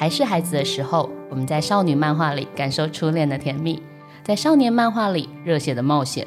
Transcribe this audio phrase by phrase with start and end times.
[0.00, 3.82] 还是孩子的时候，我们在少女漫画里感受初恋的甜蜜，
[4.24, 6.26] 在少年漫画里热血的冒险。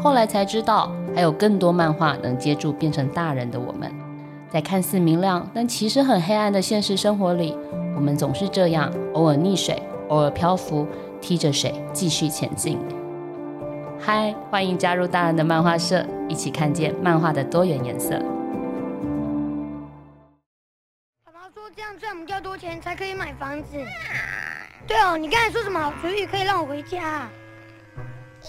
[0.00, 3.90] 后来才知道，还有更多漫画能接住变成大人的我们。
[4.48, 7.58] 在看似明亮，但其实很黑暗的现实生活里，
[7.96, 10.86] 我们总是这样，偶尔溺水，偶尔漂浮，
[11.20, 12.78] 踢着水继续前进。
[13.98, 18.22] 嗨，欢迎加入大人的漫画社，一起看见漫画的多元颜色。
[22.42, 23.76] 多钱才可以买房子？
[24.86, 27.28] 对哦，你刚才说什么好主意可以让我回家？
[28.42, 28.46] 一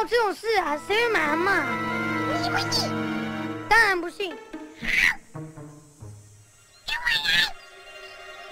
[0.00, 0.78] 有这种事啊？
[0.86, 1.62] 谁会买阿嬷？
[2.42, 2.90] 你不信？
[3.68, 4.36] 当然不信。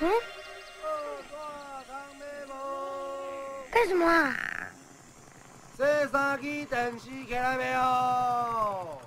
[0.01, 0.11] 嗯？
[3.79, 4.34] 干什么啊？
[5.77, 9.01] 洗衫机电视开了没有？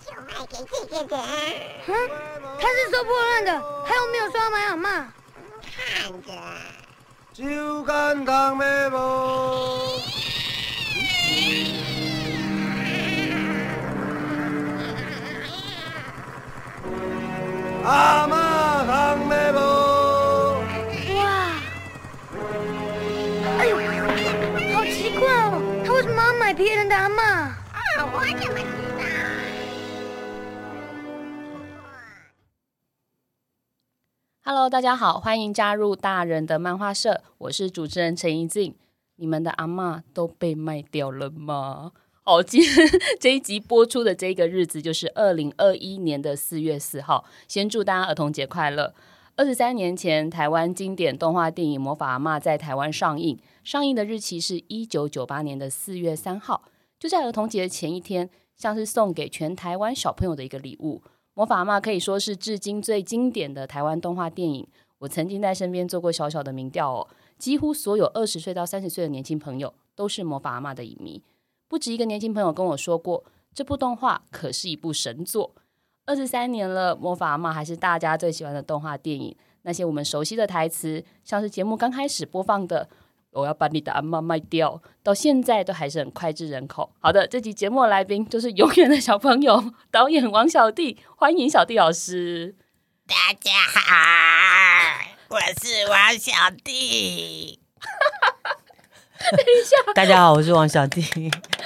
[0.00, 1.26] 就卖给这个人。
[1.88, 1.92] 嗯？
[2.58, 3.52] 他是收破烂的，
[3.84, 5.04] 还有没有说要买阿嬷？
[5.60, 6.32] 看着。
[7.34, 8.96] 就看他没无。
[17.84, 18.32] 阿嬷
[18.86, 19.83] 看没有？
[26.44, 27.56] 买别人的阿嬷啊！
[28.12, 28.66] 我怎么知
[28.98, 29.04] 道
[34.44, 38.74] ？Hello，大家好，欢迎加入大人的漫画社，我是主持人陈怡静。
[39.16, 41.92] 你们的阿嬷都被卖掉了吗？
[42.22, 47.24] 好，今天这一集播出的这个日子就是二零二一年的四月四号。
[47.48, 48.92] 先祝大家儿童节快乐！
[49.36, 56.62] 二十三年前，台湾经典动画电影《魔法阿嬷》在台湾上映，上映的日期是一九九八年的四月三号，
[57.00, 61.02] 就在儿童节的前一天，像是送给全台湾小朋友的一个礼物。
[61.34, 64.68] 《魔法阿嬷》可以说是至今最经典的台湾动画电影。
[65.00, 71.20] 我曾经在身边做过小小的民调哦，几乎所有二十岁到三十岁的年轻朋友都是《魔法阿嬷》的影迷。
[71.66, 75.56] 不止一个年轻朋友跟我说过，这部动画可是一部神作。
[76.06, 79.34] 二十三年了，《魔法阿嬷》还是大家最喜欢的动画电影。
[79.62, 82.86] 那些我们熟悉的台词，像是节目刚开始播放的
[83.32, 86.92] “我要把你的阿嬷卖掉”，到现在都还是很脍炙人口。
[87.00, 92.54] 好的，这集节目的来宾就是永远的小朋友，导演王小弟，欢迎小弟老师。
[93.06, 93.80] 大家好，
[95.30, 96.32] 我是王小
[96.62, 97.60] 弟。
[99.30, 101.00] 等一下， 大家好，我是王小弟。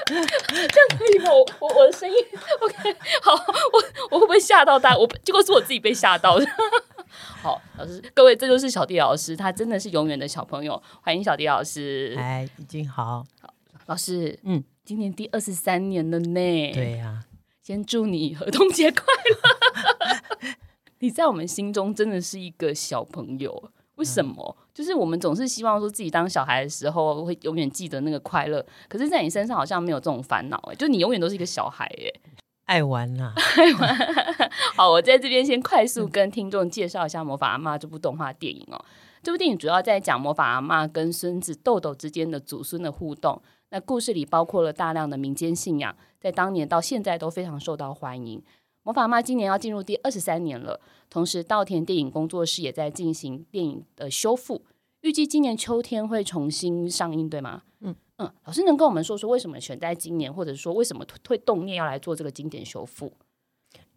[0.06, 1.30] 这样可以吗？
[1.32, 2.16] 我我我的声音
[2.60, 4.98] ，OK，好，我我会不会吓到大家？
[4.98, 6.46] 我结果是我自己被吓到的。
[7.42, 10.80] 好，老师，各位，这就是小弟老师，他真的是永远的小朋友。
[11.02, 12.14] 欢迎小弟老师。
[12.18, 13.24] 哎，已经好。
[13.40, 13.52] 好，
[13.86, 16.72] 老师，嗯，今年第二十三年了呢。
[16.72, 17.24] 对呀、啊。
[17.62, 20.56] 先祝你儿童节快乐。
[21.00, 23.70] 你在我们心中真的是一个小朋友。
[23.98, 24.56] 为什么？
[24.58, 32.12] 嗯、就是我们总是希望说自己当小孩的时候会永远记得那个快乐，可是，在你身上好像没有这种烦恼哎，就你永远都是一个小孩哎，
[32.78, 34.50] 爱玩呐、啊，爱玩。
[34.74, 38.84] 好，我在这边先快速跟听众介绍一下《魔法阿妈》这部动画电影哦。
[39.22, 43.42] 这部电影主要在讲魔法阿妈跟孙子豆豆之间的祖孙的互动。
[43.70, 48.42] 那故事里包括了大量的民间信仰，在当年到现在都非常受到欢迎。
[48.88, 54.62] 魔法妈今年要进入第二十三年了，同时稻田电影工作室也在进行电影的修复，
[55.02, 57.64] 预计今年秋天会重新上映，对吗？
[57.80, 63.12] 嗯嗯，老师能跟我们说说为什么选在今年，或者说为什么会动念要来做这个经典修复？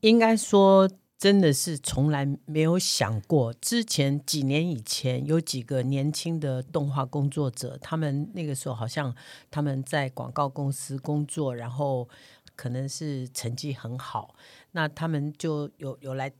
[0.02, 9.16] 应该说真的是从来没有想过，之前几年以前有几个年轻的动画工作者，他们那个时候好像
[9.50, 12.09] 他们在广告公司工作，然后
[12.56, 14.36] 可能是成绩很好。
[14.72, 16.32] 那他们就有有来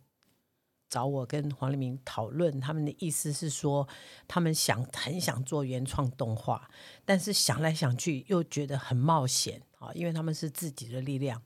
[0.90, 3.88] 找我跟黄立明讨论，他们的意思是说，
[4.28, 6.69] 他们想很想做原创动画，
[7.06, 11.42] 但是想来想去又觉得很冒险啊，因为他们是自己的力量，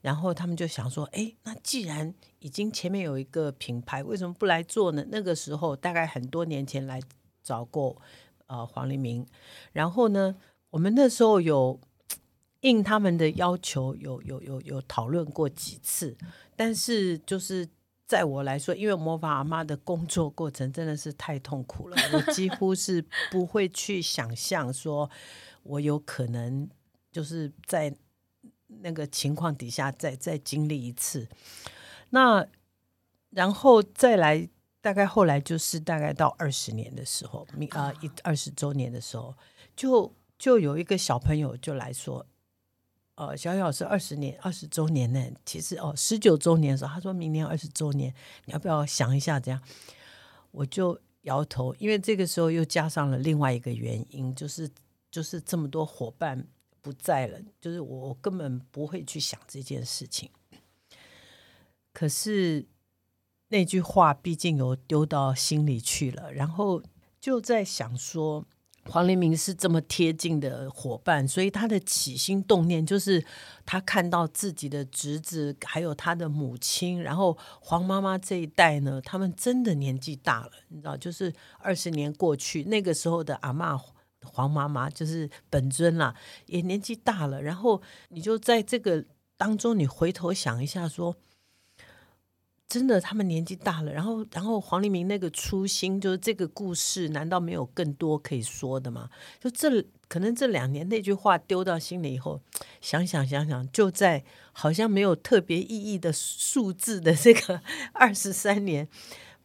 [0.00, 5.04] 然后他们就想说，哎，那既然已经前面有一个品牌，为什么不来做呢？
[5.10, 7.00] 那个时候大概很多年前来
[7.42, 8.00] 找过
[8.46, 9.24] 呃黄立明，
[9.72, 10.34] 然后呢，
[10.70, 11.80] 我们那时候有。
[12.60, 16.16] 应他们的要求有，有有有有讨论过几次，
[16.56, 17.68] 但是就是
[18.06, 25.08] 在我来说，因为魔法阿妈的工作过程真的是太痛苦了， 我几乎是不会去想象说，
[25.62, 26.68] 我有可能
[27.12, 27.94] 就是在
[28.66, 31.28] 那个情况底下再再经历一次。
[32.10, 32.46] 那
[33.30, 34.48] 然后再来
[34.80, 39.34] 大概后来就是大概到二十年的时候，啊，一二十周年的时候，
[39.76, 42.26] 就就有一个小朋友就来说，
[43.18, 49.60] 呃，小雨老师二十年二十周年呢，其实哦十九周年的时候，他说明年二十周年，你要不要想一下这样？
[50.52, 54.70] 我就摇头，因为这个时候又加上了另外一个原因，就是
[55.10, 56.46] 就是这么多伙伴
[56.80, 60.30] 不在了，就是我根本不会去想这件事情。
[61.92, 62.68] 可是
[63.48, 66.80] 那句话毕竟有丢到心里去了，然后
[67.20, 68.46] 就在想说，
[68.88, 73.22] 黄黎明是这么贴近的伙伴，所以他的起心动念就是
[73.66, 83.78] 他看到自己的侄子，还有他的母亲，然后黄妈妈这一代呢，他们真的年纪大了，你知道，就是二十年过去，那个时候的阿嬷
[84.24, 86.14] 黄妈妈就是本尊啦，
[86.46, 89.04] 也年纪大了，然后你就在这个
[89.36, 91.14] 当中，你回头想一下说。
[92.68, 99.08] 真的，他们年纪大了，然后，然后黄黎明那个初心，就是这个故事，难道没有更多可以说的吗？
[99.40, 102.42] 就这可能这两年那句话丢到心里以后，
[102.82, 104.22] 想想想想，就在
[104.52, 107.62] 好像没有特别意义的数字的这个
[107.94, 108.86] 二十三年，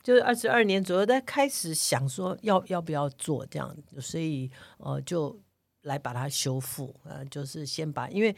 [0.02, 5.40] 就是二十二年左右，在开始想说要要不要做这样，所以呃，就
[5.84, 8.36] 来把它修复，呃，就是先把因为。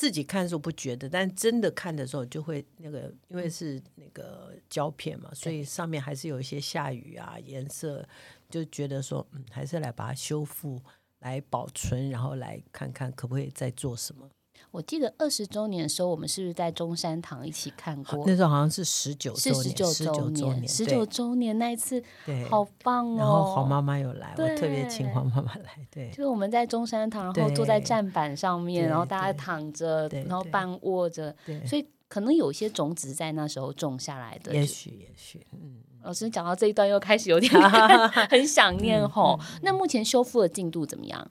[0.00, 8.08] 自己看的时候不觉得，但真的看的时候就会那个，因为是那个胶片嘛，所以上面还是有一些下雨啊，颜色
[8.48, 10.80] 就觉得说，嗯，还是来把它修复，
[11.18, 14.26] 来保存，然后来看看可不可以再做什么。
[14.70, 18.24] 我记得二十周年的时候，我们是不是在中山堂一起看过？
[18.26, 23.16] 那时候好像是十九周年，十九周年，十九周年那一次，对，好棒哦！
[23.18, 31.34] 然后黄妈妈有来，我特别请黄妈妈来，对，就是我们在中山堂，然后坐在站板上面，然后大家躺着，然后半卧着，
[31.66, 35.80] 所以可能有些种子在那时候种下来的，也许，也许，嗯。
[36.02, 37.52] 老师讲到这一段，又开始有点
[38.30, 39.38] 很想念吼。
[39.60, 41.30] 那目前修复的进度怎么样？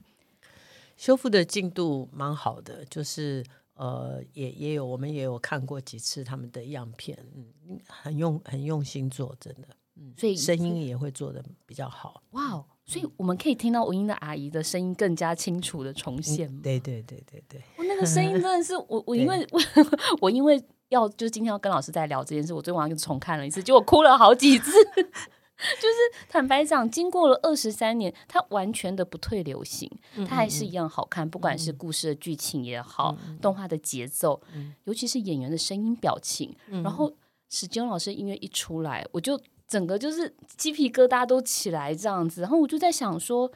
[0.99, 3.41] 修复的进度蛮好的，就是
[3.75, 12.21] 呃，也也有我们也有看过几次他们的样片，嗯，很用很用心做，真的，嗯，所以声音也会做的比较好。
[12.31, 16.49] 哇哦，所以我们可以听到文英的阿姨的声音更加清楚的重现。
[16.49, 19.61] 嗯、对对对对对，我那个声音真的是我 我因为我
[20.19, 24.69] 我因为要就是今天要跟老师在聊这件事，我昨天晚上又重看了一次，结果哭了好几次。
[25.79, 29.91] 就是坦白讲，经过了二十三年，它完全的不退流行，
[30.27, 31.29] 它还是一样好看。
[31.29, 34.41] 不管是故事的剧情也好，动画的节奏，
[34.85, 37.13] 尤其是演员的声音表情，然后
[37.49, 42.41] 史金老师音乐一出来，我就整个就是鸡皮疙瘩都起来这样子。
[42.41, 43.51] 然后我就在想说，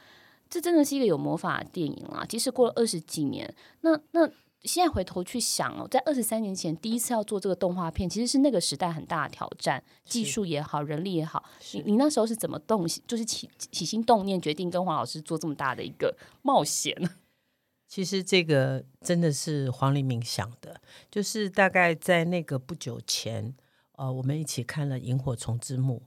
[0.50, 2.24] 这真的是一个有魔法的电影啊！
[2.28, 4.30] 即使过了二十几年，那那。
[4.64, 11.44] 现在回头去想哦，在二十三年前第一次要做这个动画片，其实是那个时代很大的挑战，技术也好，人力也好。
[11.74, 17.10] 你你那时候是怎么动，就是起起心动念，决定跟黄老师做这么大的一个冒险呢？
[17.86, 23.54] 其实这个真的是黄黎明想的，就是大概在那个不久前，
[23.92, 26.02] 呃，我们一起看了《萤火虫之墓》，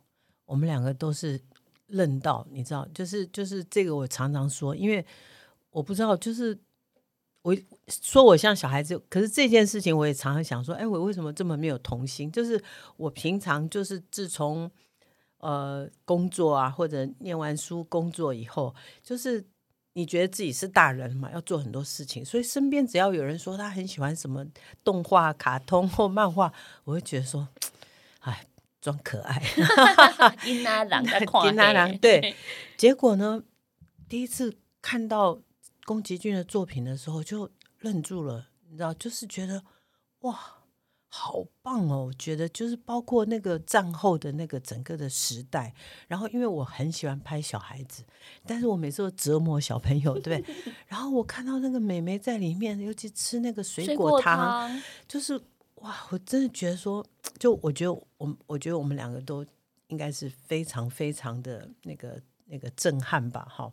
[0.45, 1.39] 我们两个都是
[1.86, 5.06] 愣到，你知道，就是就是这个，我常常说，因为
[5.69, 6.57] 我不知道，就是。
[7.44, 7.56] 我
[7.88, 12.30] 说我像小孩子，可是这件事情我也常常想说，哎，我为什么这么没有童心？
[12.30, 12.62] 就是
[12.98, 14.69] 我平常就是自从
[15.38, 19.46] 呃工作啊，或者念完书工作以后，就是
[19.94, 24.46] 你觉得自己是大人嘛，要做很多事情，所以身边只要有人说他很喜欢什么
[24.84, 26.51] 动画、卡通或漫画，
[26.84, 27.48] 我会觉得说，
[28.20, 28.46] 哎，
[28.82, 29.41] 装可爱，
[30.44, 32.36] 金阿郎在金阿郎对，
[32.75, 33.41] 结果呢，
[34.10, 35.39] 第一次看到。
[35.88, 39.63] 宫崎骏的作品的时候就愣住了，你知道，就是觉得
[40.20, 40.38] 哇，
[41.08, 42.08] 好棒哦！
[42.08, 45.74] 我觉得就是包括那个战后的那个整个的时代，
[46.10, 48.03] 然后因为我很喜欢拍小孩子，
[48.46, 50.56] 但是我每次都折磨小朋友，对不对？
[50.88, 54.70] 然后我看到那个美眉在里面，尤其吃那个水果汤，
[55.08, 55.41] 就是
[55.75, 57.06] 哇，我真的觉得说，
[57.39, 59.46] 就我觉得我我觉得我们两个都
[59.88, 63.72] 应该是非常非常的那个那个震撼吧，哈。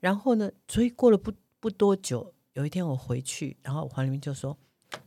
[0.00, 4.56] 然后呢，所以过了不不多久，有一天我回去，然后黄黎明就说：“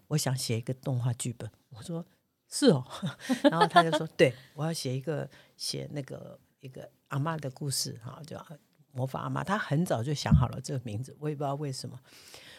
[0.08, 2.06] 我想写一个动画剧本。”我说
[2.50, 2.86] ：“是哦。
[3.50, 8.38] ”然后他就说：“对，我要写一个写那个一个阿嬷的故事，哈，就
[8.92, 12.00] 魔法阿妈。”他很早就想好了这个名字，我也不知道为什么。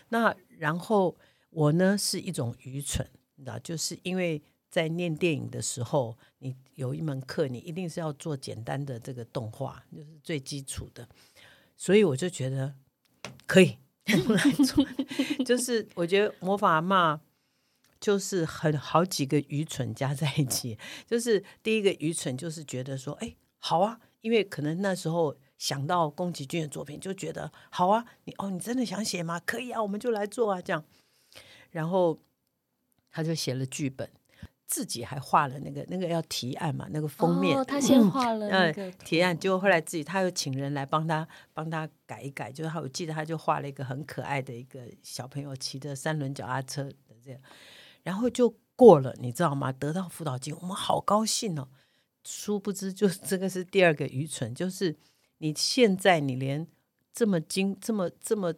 [0.09, 1.17] 那然后
[1.51, 11.07] 我呢是一种愚蠢，你知道，就是因为在念电影的时候，你有一门课，你一定是要做简单的这个动画，就是最基础的。
[11.83, 12.77] 所以我就觉得
[13.45, 13.77] 可以，
[15.45, 17.19] 就是我觉得魔法阿嬷
[17.99, 20.79] 就是很好几个愚蠢加在一起。
[21.11, 29.41] 就是第一个愚蠢，就是觉得说，哎，好啊，因为可能那时候想到宫崎骏的作品，就觉得好啊，你哦，你真的想写吗？
[29.45, 30.85] 可以啊，我们就来做啊，这样。
[31.73, 32.21] 然后
[33.11, 34.09] 他就写了剧本。
[34.73, 47.41] 自己还画了那个那个要提案嘛，那个封面，哦、他先画了那个、嗯、提案，结果后来自己他又请人来帮他帮他改一改，就是他我记得他就画了一个很可爱的一个小朋友骑着三轮脚踏车的这样，
[48.03, 49.71] 然后就过了，你知道吗？
[49.71, 51.69] 得到辅导金，我们好高兴哦。
[52.25, 54.97] 殊不知，就这个是第二个愚蠢，就是
[55.37, 56.67] 你现在你连
[57.13, 58.55] 这么精这么这么，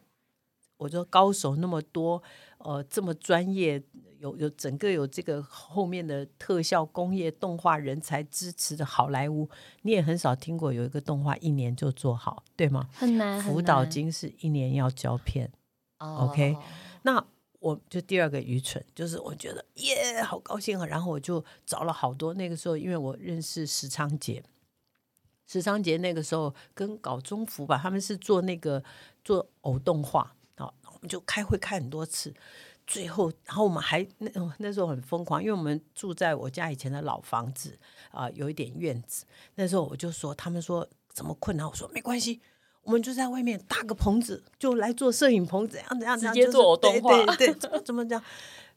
[0.77, 2.23] 我说高手那么多，
[2.59, 3.83] 呃，这么专业。
[4.19, 9.49] 有有整个有这个后面的特效工业动画人才支持的好莱坞，
[9.83, 12.89] 你也很少听过有一个动画一年就做好，对吗？
[12.93, 13.41] 很难。
[13.41, 15.51] 辅导金是一年要交片。
[15.99, 16.29] 哦。
[16.29, 16.57] OK，
[17.03, 17.25] 那
[17.61, 20.85] 我就第二个愚蠢，就是我觉得耶，好高兴啊！
[20.87, 24.43] 然后我就找了好多那个时候，因为我认识石昌杰，
[25.47, 28.85] 石昌杰那个时候跟搞中福吧，他们是做那个
[29.25, 32.35] 做偶动画好，我们就开会开很多次。
[32.87, 37.79] 最后，然后我们还那那时候很疯狂，因为我们住在我家以前的老房子
[38.11, 39.25] 啊、呃，有一点院子。
[39.55, 42.41] 那时候我就说，他们说怎么困难，我说没关系，
[42.83, 48.23] 我们就在外面搭个棚子，就来做摄影棚，怎样怎样，直接做动画，对对对，怎么怎么讲。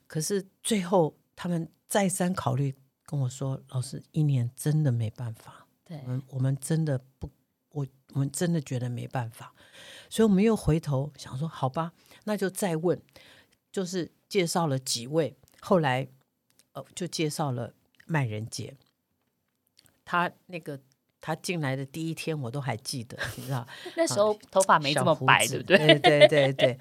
[0.07, 2.73] 可是最后他们再三考虑，
[3.05, 7.29] 跟我说，老师一年真的没办法，对，我们我们真的不，
[7.71, 9.53] 我我们真的觉得没办法，
[10.09, 11.91] 所以我们又回头想说，好吧，
[12.23, 13.01] 那就再问。
[13.77, 16.07] 就是介绍了几位，后来
[16.71, 17.71] 呃就介绍了
[18.07, 18.75] 麦人杰。
[20.03, 20.79] 他那个
[21.21, 25.77] 他进来的第一天我都还记得，你知道 那时候头发没这么白，对不对？
[25.77, 26.77] 对对对对。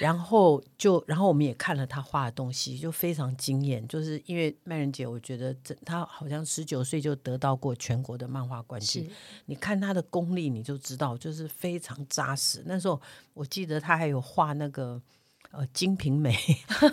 [0.00, 3.84] 然后就然后我们也看了他画的东西，就非常惊艳。
[3.88, 9.10] 就是因为麦人杰，我觉得这他好像十九岁就得到过全国的漫画冠军。
[9.46, 12.62] 你看他的功力，你就知道就是非常扎实。
[12.66, 13.02] 那时候
[13.34, 15.02] 我记得他还有画那个。
[15.52, 16.32] 呃，《金瓶梅》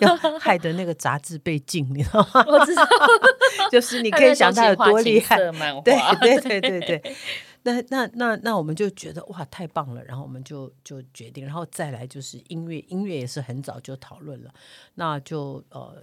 [0.00, 2.44] 要害得那个杂志被禁，你知道吗？
[2.46, 2.86] 我知道，
[3.70, 5.36] 就是你可以想他有多厉害。
[5.82, 5.94] 对
[6.40, 7.16] 对对对对，
[7.64, 14.54] 那那那那我们就觉得哇，太棒了，然后我们就就决定，然后再来就是音乐，音乐也是很早就讨论了，
[14.94, 16.02] 那就呃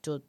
[0.00, 0.20] 就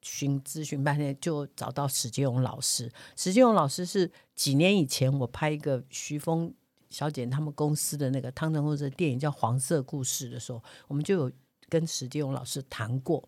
[0.00, 2.90] 寻咨询半天，就找到史杰勇老师。
[3.16, 6.54] 史杰勇老师是几年以前我拍一个徐枫。
[6.90, 11.32] 小姐他们公司的那个汤臣或者电影叫《黄色故事》的时候，我们就有
[11.68, 13.26] 跟史建荣老师谈过。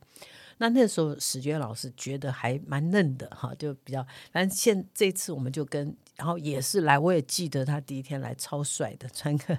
[0.59, 4.05] 那那时候史建荣老师觉得还蛮嫩的哈，就比较。
[4.33, 9.59] 反正现这次我们就跟，然后也是来，我也记得他第一天来超帅的，穿个，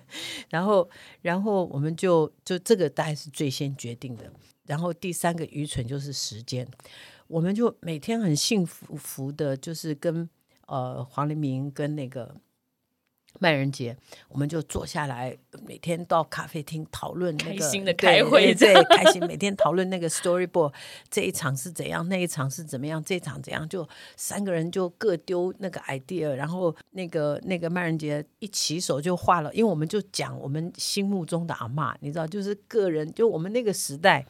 [0.49, 0.89] 然后
[1.21, 4.31] 然后我们就就这个大概是最先决定的。
[4.65, 6.65] 然后第三个愚蠢就是时间，
[7.27, 10.29] 我们就每天很幸福福的，就是跟
[10.67, 12.35] 呃黄黎明跟那个。
[13.39, 13.95] 麦人杰，
[14.29, 19.21] 我们就坐下来，每天到咖啡厅讨论那个开心的开会，对， 对，开心。
[19.25, 20.73] 每天讨论那个 storyboard，
[21.09, 34.25] 这一场是怎样，那一场是怎么样，这一场怎样，就三个人就各丢那个 idea，然后那个那个麦人杰一起手就画了，因为我们就讲我们心目中的阿嬷，你知道，就是个人，就我们那个时代。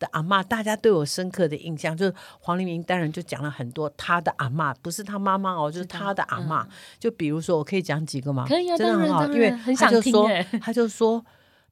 [0.00, 1.96] 的阿嬷，大家对我深刻的印象。
[1.96, 6.64] 就是黄黎明当然就讲了很多他的阿嬷，不是他妈妈哦，就是他的阿嬷。
[6.64, 8.46] 嗯、就比如说，我可以讲几个吗？
[8.48, 10.28] 可以啊，真的很好，因为他就说，
[10.60, 11.24] 他就说，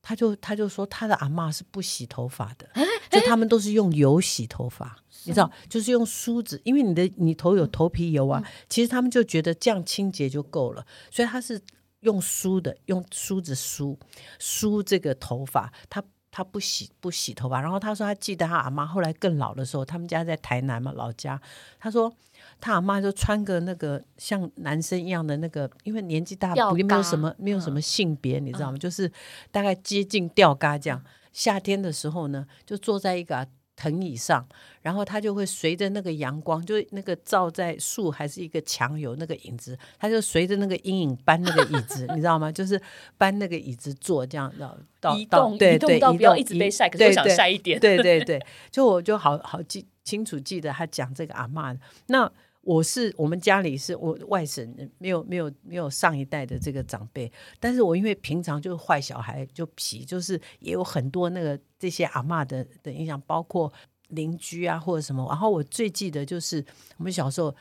[0.02, 2.68] 他就他就说，他的阿嬷是不洗头发的，
[3.10, 11.58] 就他们都是用油洗头发，你知道，就是用梳子，因为你的你头有头皮油啊，其实他们就觉得这样清洁就够了，所以他是
[12.00, 13.98] 用梳的，用梳子梳
[14.38, 16.04] 梳这个头发，他。
[16.30, 21.40] 他不洗不洗头发，然后他说他记得他阿妈后来更老的时候，他们家在台南嘛，老家。
[21.78, 22.12] 他说
[22.60, 28.78] 他阿妈就穿个那个像男生一样的那个，因为年纪大，不没有什么没有什么性别，嗯、你知道吗？
[28.78, 29.10] 就是
[29.50, 31.02] 大概接近吊嘎这样。
[31.32, 33.48] 夏天的时候呢，就坐在一个。
[33.78, 34.44] 藤椅上，
[34.82, 42.50] 然后他就会随着那个阳光，就那个照在树还是一个墙有那个影子，他就随着那个阴影搬那个椅子， 你知道吗？
[42.50, 42.80] 就是
[43.16, 47.78] 搬那个椅子坐这样，到到移动对移动到不要一直被晒，可是我想晒一点。
[47.78, 52.30] 对对对，就我就好好记清楚记得他讲这个阿嬷那。
[52.68, 63.72] 我是我们家里是我外省人，没有没有没有上一代的这个长辈，但是我因为平常就是坏小孩就皮，就是也有很多那个这些阿嬷的的影响，包括
[64.08, 65.26] 邻居啊或者什么。
[65.30, 66.62] 然后我最记得就是
[66.98, 67.54] 我们小时候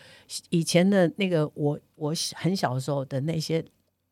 [0.49, 3.63] 以前的那个我我很小的时候的那些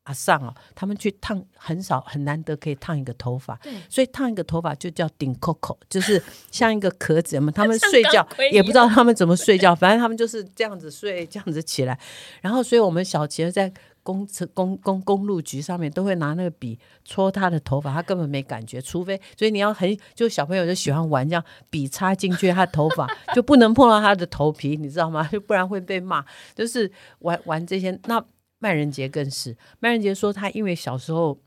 [0.05, 3.59] 阿上哦，他们去烫很少很难得可以烫一个头发，
[3.89, 6.21] 所以烫一个头发就叫顶 coco，就是
[6.51, 7.51] 像一个壳子嘛。
[7.55, 11.99] 他们睡觉也不知道他们怎么睡觉，反正他们就是这样子睡，这样子起来。
[12.41, 13.71] 然后，所以我们小杰在
[14.03, 18.79] 公车公公公路局上面都会拿那个笔戳他的头发，他根本没感觉。
[18.79, 25.27] 除非，所以你要很就小朋友就喜欢玩这样，笔插进去他头发 就不能碰到他的头皮，你知道吗？
[25.31, 26.23] 就不然会被骂。
[26.53, 28.23] 就是玩玩这些那。
[28.65, 31.39] 麦人杰更是，麦人杰说他因为小时候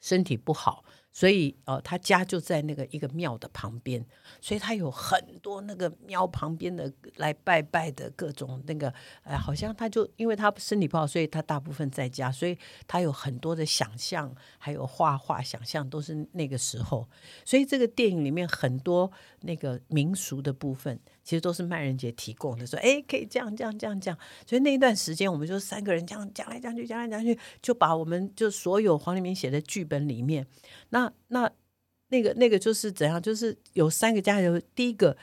[0.00, 4.02] 身体不好，所以呃，他家就在那个一个庙的旁边，
[4.40, 8.88] 所以他有很多那个庙旁边的来拜拜的各种那个，
[9.24, 17.06] 哎、呃，好像他就因为他身体不好，所以他大部分在家，所以他有很多的想象，还有画画想象都是那个时候，
[17.44, 19.12] 所以这个电影里面很多
[19.42, 20.98] 那个民俗的部分。
[21.24, 24.18] 其实都是曼人杰提供的，说哎，可以这样这样这样这样。
[24.44, 30.44] 所以那一段时间，我们就三个人这样讲来讲去，讲来讲去，就把我们就所有黄黎明写的剧本里面，
[30.88, 31.48] 那那
[32.08, 33.22] 那个那个就是怎样？
[33.22, 35.16] 就是有三个家人，第一个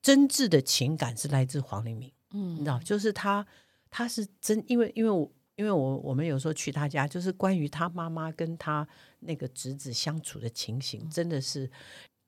[0.00, 3.44] 真挚的情感是来自黄黎明，嗯，你知道，就是他
[3.90, 8.86] 他是真，因为因为我因为我我们有时候去他家，就是关于他妈妈跟他
[9.18, 11.68] 那个侄子相处的情形，真的是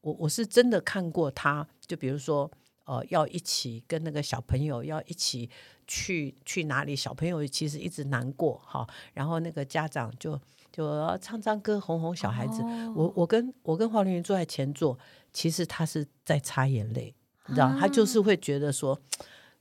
[0.00, 2.50] 我我是真的看过他，就比如说。
[2.84, 5.48] 呃，要一起跟那个小朋友要一起
[5.86, 6.94] 去去哪里？
[6.94, 10.38] 小朋友其实一直难过哈，然后那个家长就
[10.70, 10.84] 就
[11.18, 12.62] 唱唱歌哄哄小孩子。
[12.62, 14.98] 哦、我我跟我跟黄玲云坐在前座，
[15.32, 17.14] 其实他是在擦眼泪，
[17.46, 18.94] 你知道，他就是会觉得说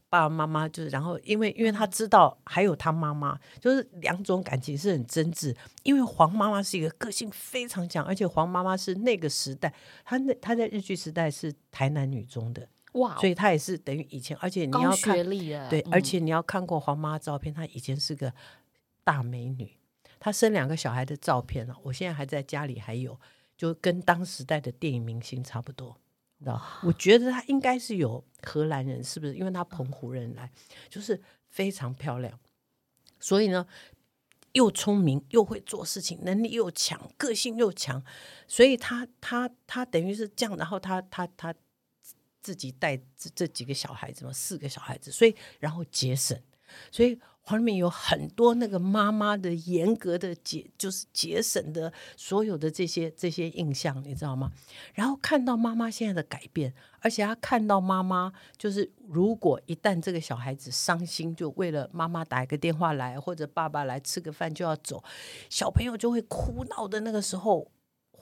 [0.10, 5.56] 爸爸妈妈就是，然后因为因为他知道还有他妈妈，就是两种感情是很真挚。
[5.84, 12.68] 因为黄妈妈是一个个性非常强，而且黄妈妈是那个时代，她那她在日剧时代是台南女中的。
[12.94, 13.18] 哇！
[13.18, 15.16] 所以她也是等于以前，而且你要看
[15.70, 18.34] 对，嗯、而且你要看过黄妈照片，她以前是个
[19.04, 19.78] 大美女。
[20.20, 23.20] 她生两个小孩的照片呢，我现在还在家里还有，
[23.58, 25.98] 就跟当时代的电影明星差不多，
[26.38, 26.62] 你知道？
[26.84, 29.34] 我觉得她应该是有荷兰人，是不是？
[29.36, 30.52] 因为她澎湖人来，
[30.90, 32.40] 就是非常漂亮。
[33.20, 33.66] 所以呢，
[34.52, 38.04] 又聪明又会做事情，能力又强，个性又强。
[38.48, 41.54] 所以她她她等于是这样，然后她她她。
[42.44, 46.38] 自己带这这几个小孩子嘛，四个小孩子，所以然后节省，
[46.92, 54.52] 所以黄黎明有很多那个妈妈的严格的节，就是节省的所有的这些这些印象，你知道吗？
[54.94, 65.04] 然后看到妈妈现在的改变，而且他看到妈妈就是如果一旦这个小孩子伤心，就为了妈妈打一个电话来，或者爸爸来吃个饭就要走，
[65.50, 67.72] 小朋友就会哭闹的那个时候。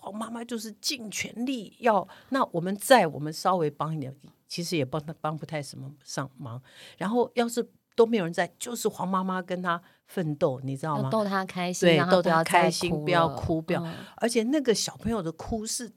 [0.02, 4.14] 黄妈妈就是尽全力要，那我们在我们稍微帮一点，
[4.48, 6.62] 其实也帮他帮不太什么上忙。
[6.98, 11.10] 然后要是都没有人在，就是黄妈妈跟他奋斗，你知道吗？
[11.12, 13.82] 逗他开心，对，逗他开心，不要哭，不要。
[13.86, 15.92] 嗯、而且那个小朋友的哭是。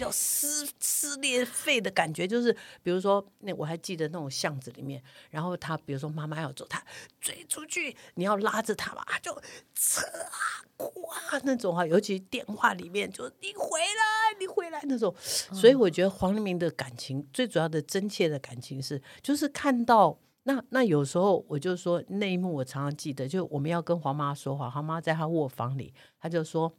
[0.00, 6.82] 要撕撕裂肺的感觉，就是比如说，那我还记得那种巷子里面，然后他比如说妈妈要走，他
[7.20, 9.34] 追出去，你要拉着他嘛，就
[9.74, 15.14] 扯啊哭啊那种啊，尤其电话里面就你回来，你回来那种。
[15.18, 26.72] 所以我觉得黄黎明的感情最主要的真切的感情是，就是看到那那有时候我就说那一幕我常常记得，就我们要跟黄妈说话，黄妈在她卧房里，他就说。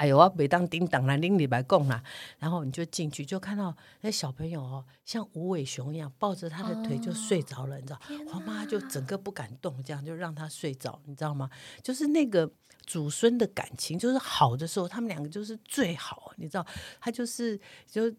[0.00, 2.02] 哎呦，我每当叮当来拎礼拜供啦，
[2.38, 8.00] 然后你就进去，就看到那小朋友哦，像无尾熊一样抱着他的腿就睡着了，你知道？
[8.26, 11.50] 黄妈就整个不敢动，这样就让他睡着，你知道吗？
[11.82, 12.50] 就是那个
[12.86, 16.66] 祖孙的感情，就是好的时候，他们两个就是最好，你知道？
[16.98, 18.10] 他就是就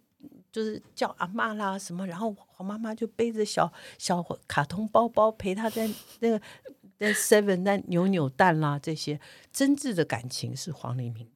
[0.51, 5.89] 就是叫阿嬷啦什么，然后黄妈妈就背着小小卡通包包陪他在
[6.19, 6.39] 那个
[6.99, 9.19] 在 Seven 那扭扭蛋啦，这些
[9.51, 11.27] 真挚的感情是黄黎明。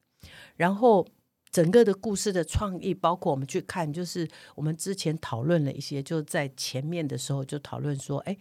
[0.56, 1.06] 然后
[1.50, 8.36] 整个的故事的创意，包括我们去看，就是我们之前讨论了一些，就在前面的时候就讨论说，哎，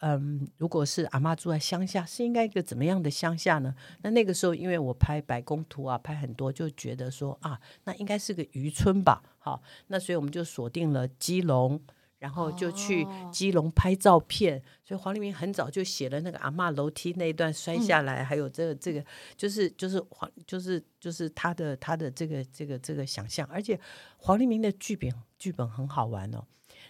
[0.00, 3.74] 嗯，如果是阿嬷住在乡下，是应该一个怎么样的乡下呢？
[4.02, 9.22] 那那个时候，因为我拍白宫图啊，拍很多，就觉得说啊，那应该是个渔村吧。
[9.38, 11.80] 好，那所以我们就锁定了基隆。
[12.24, 19.04] 然后就去基隆拍照片，哦、所以黄立明很早就写了那个阿嬷楼梯那一段摔下来，嗯、还有这个这个，
[19.36, 23.78] 就是就是黄就是就是他的他的这个这个这个想象，而且
[24.16, 26.42] 黄立明的剧本剧本很好玩哦。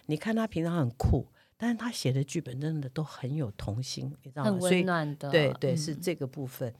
[0.05, 4.51] 你看他平常很酷，但是他写的剧本真的都很有童心，你知道吗？
[4.51, 6.69] 很温暖的，对对，是这个部分。
[6.69, 6.75] 嗯、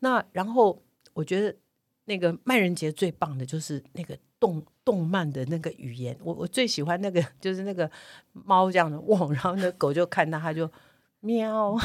[0.00, 1.56] 那然后我觉得
[2.04, 4.18] 那个麦人杰最棒的就是那个。
[4.40, 7.90] 动动漫的那个语言，我我最喜欢那个 就是那个
[8.32, 10.66] 猫这样的汪，然后那狗就看到，它就
[11.20, 11.76] 喵，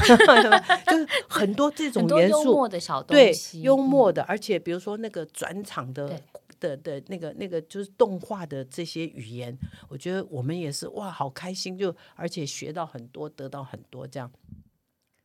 [0.88, 6.18] 就是很多这种元素，幽默的小东西，对，幽默的，而且比如说那个转场的
[6.58, 9.54] 的的那个那个就是动画的这些语言，
[9.90, 14.32] 我觉得我们也是哇，好开心，就而且学到很多，得到很多这样。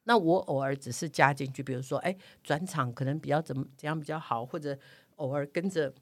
[0.03, 4.77] 那我偶尔只是加进去，比如说，哎，转场可能比较怎么怎样比较好，或者
[5.15, 5.93] 偶尔跟着。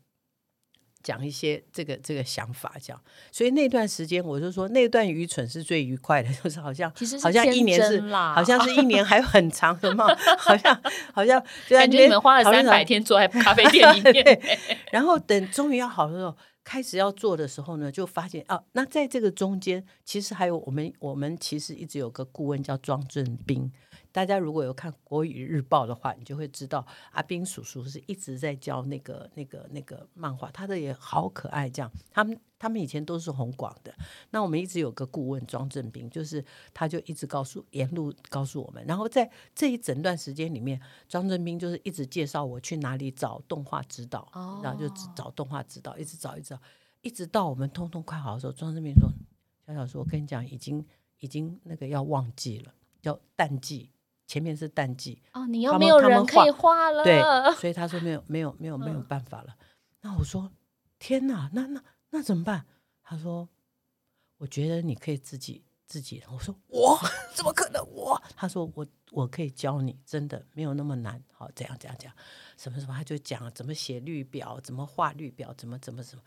[1.01, 10.05] 讲一些这个这个想法，这样，所以那段时间我就说，那段愚蠢是最愉快的， 就是好像其实好像一年是好像是一年还很长的嘛，
[10.37, 10.81] 好像
[11.13, 14.41] 好像就感觉你们花了三百天坐在咖啡店里面，
[14.91, 16.35] 然后等终于要好的时候，
[16.65, 23.71] 开始要做的时候呢，就发现啊，那在这个中间，其实还有我们我们其实一直有个顾问叫庄正斌。
[24.11, 31.69] 大家如果有看《国语日报》的话，你就会知道阿斌叔叔是一直在教那个、那个、那个漫画，他的也好可爱。
[31.69, 33.93] 这样，他们他们以前都是红广的。
[34.31, 36.43] 那我们一直有个顾问庄正斌，就是
[36.73, 38.83] 他就一直告诉沿路告诉我们。
[38.87, 46.59] 然后在这一整段时间里面，庄正斌就是一直介绍我去哪里找动画指导，哦、然后就找动画指导，一直找一直找，
[47.01, 49.07] 一直到我们通通快好的时候，庄正斌说
[49.67, 50.83] ：“小小说，我跟你讲，已经
[51.19, 53.91] 已经那个要旺季了，叫淡季。”
[54.29, 57.19] 前面是淡季哦，你又没有人可以画了，对，
[57.57, 59.57] 所以他说没有没有没有没有办法了。
[59.59, 59.65] 嗯、
[60.01, 60.51] 那我说
[60.99, 62.67] 天哪，那那那怎么办？
[63.01, 63.49] 他说
[64.37, 66.23] 我觉得你可以自己自己。
[66.31, 66.95] 我说我
[67.33, 68.21] 怎么可能我？
[68.35, 71.19] 他说我我可以教你，真的没有那么难。
[71.33, 72.15] 好，这样这样这样，
[72.55, 76.23] 什么什么，他就讲怎么写绿表，怎么画绿表，怎么怎么怎么。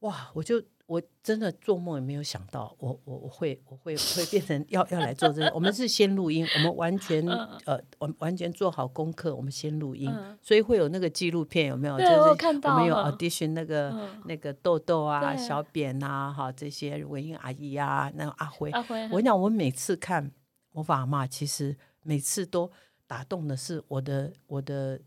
[0.00, 0.62] 哇，我就。
[0.86, 5.50] 我真的做梦也没有想到我，我我我会我会会变成要要来做这个。
[5.52, 7.26] 我们是先录音，我们完全
[7.64, 10.08] 呃，完完全做好功课，我们先录音，
[10.40, 11.98] 所以会有那个纪录片，有没有？
[11.98, 18.70] 就是我们有 audition 那个那个豆豆啊、小扁啊，哈这些文英阿姨啊，那个阿辉。
[18.70, 20.30] 阿辉，我跟你讲，我每次看
[20.70, 22.70] 魔法阿嬷，其实每次都
[23.08, 25.00] 打动的是我的我的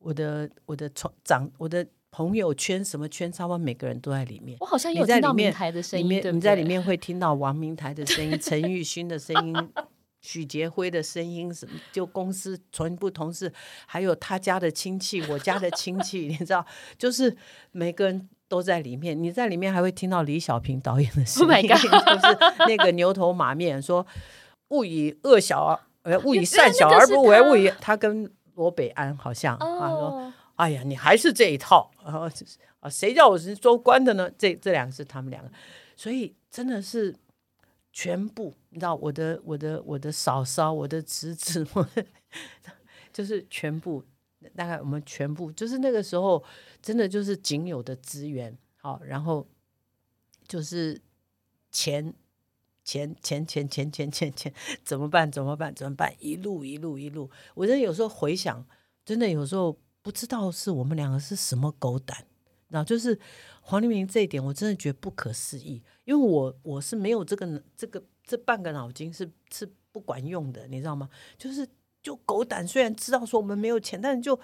[0.00, 1.86] 我的我的从长我的。
[2.16, 4.56] 朋友圈什么圈，差不多每个人都在里面。
[4.60, 9.54] 我好像有听到明台的声音，你在里面会听到王明台的 声音、陈玉勋的声音、
[10.22, 13.52] 许杰辉的声音，什么就公司全部同事，
[13.84, 16.64] 还有他家的亲戚、我家的亲戚， 你知道，
[16.96, 17.36] 就是
[17.72, 19.22] 每个人都在里面。
[19.22, 24.06] 你在里面还会听到李小平导演的声音，oh、 就是那个牛头马面说
[24.72, 29.78] “勿以恶小而勿以善小而不为，勿以他跟罗北安好像、oh.
[29.78, 30.32] 他说。
[30.56, 32.14] 哎呀，你还是这一套然
[32.80, 32.90] 啊？
[32.90, 34.30] 谁叫我是做官的呢？
[34.36, 35.50] 这这两个是他们两个，
[35.96, 37.14] 所以真的是
[37.92, 42.04] 全部，你知道我的我的我的嫂嫂，我的侄子， 我的
[43.12, 44.04] 就是全部，
[44.54, 46.44] 大概我们全部就是那个时候，
[46.82, 49.46] 真的就是仅有的资源，好，然后
[50.46, 51.00] 就是
[51.70, 52.14] 钱。
[52.86, 55.28] 钱钱钱钱钱钱钱，怎么办？
[55.32, 55.74] 怎么办？
[55.74, 56.14] 怎么办？
[56.20, 58.64] 一路一路一路，我真的有时候回想，
[59.04, 62.16] 真的有时候不知道是我们两个是什么狗胆，
[62.68, 63.18] 然后就是
[63.60, 71.10] 黄立明这一点，我真的觉得不可思议，因为我我是没有这个这个这半个脑筋是是不管用的，你知道吗？
[71.36, 71.68] 就是
[72.06, 74.38] 就狗胆，虽然知道说我们没有钱，但是就。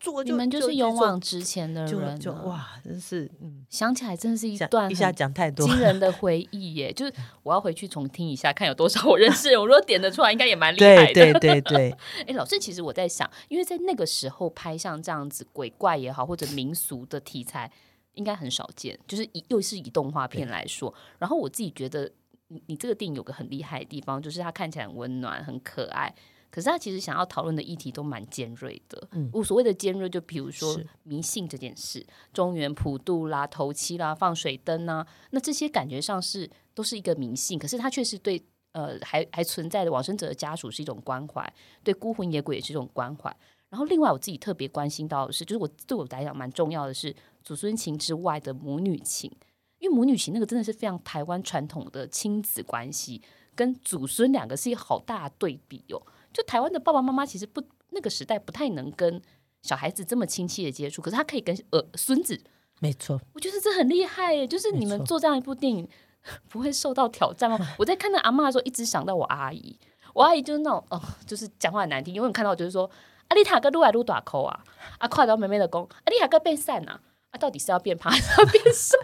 [0.00, 6.92] 做就你们就是勇往直前的人，就哇，真是，嗯，想起来真的是一段一下讲太多惊人的回忆耶！
[6.92, 9.58] 就是我要回去重听一下，看有多少我认识。
[9.58, 11.12] 我如果点得出来，应该也蛮厉害的。
[11.14, 11.96] 对对对对。
[12.28, 17.68] 哎，老师，其实我在想，因为在那个时候拍像这样子鬼怪也好，或者民俗的题材，
[18.14, 18.96] 应该很少见。
[19.08, 22.08] 就是以又是以动画片来说，然后我自己觉得，
[22.46, 26.14] 你你这个电影有个很厉害的地方，就是它看起来很温暖、很可爱。
[26.50, 41.52] 可是他其实想要讨论的议题都蛮尖锐的，嗯，无所谓的尖锐，就比如说迷信这件事，中原普渡啦、头七啦、放水灯呐、啊，那这些感觉上是都是一个迷信，可是他却是对呃还还存在的往生者的家属是一种关怀，
[41.84, 43.34] 对孤魂野鬼也是一种关怀。
[43.68, 49.30] 然后另外我自己特别关心到的是，就是我对我来讲蛮重要的是祖孙情之外的母女情，
[49.78, 53.20] 因为母女情那个真的是非常台湾传统的亲子关系，
[53.54, 56.02] 跟祖孙两个是一个好大的对比哟、哦。
[56.32, 59.20] 就台湾的爸爸妈妈其实不那个时代不太能跟
[59.62, 62.40] 小孩子这么亲切的接触，可是他可以跟呃孙子，
[62.80, 64.46] 没错，我觉得这很厉害耶。
[64.46, 65.88] 就是你们做这样一部电影，
[66.48, 67.58] 不会受到挑战吗？
[67.78, 69.78] 我在看到阿嬷的时候，一直想到我阿姨，
[70.14, 72.88] 我阿姨就是那种哦，就是讲话很难听，因为看到就是说
[73.28, 74.64] 阿丽塔哥撸来撸大口啊，
[74.98, 78.96] 啊快到妹妹的工，阿丽塔哥被散啊，啊到底是要变胖还是要变瘦？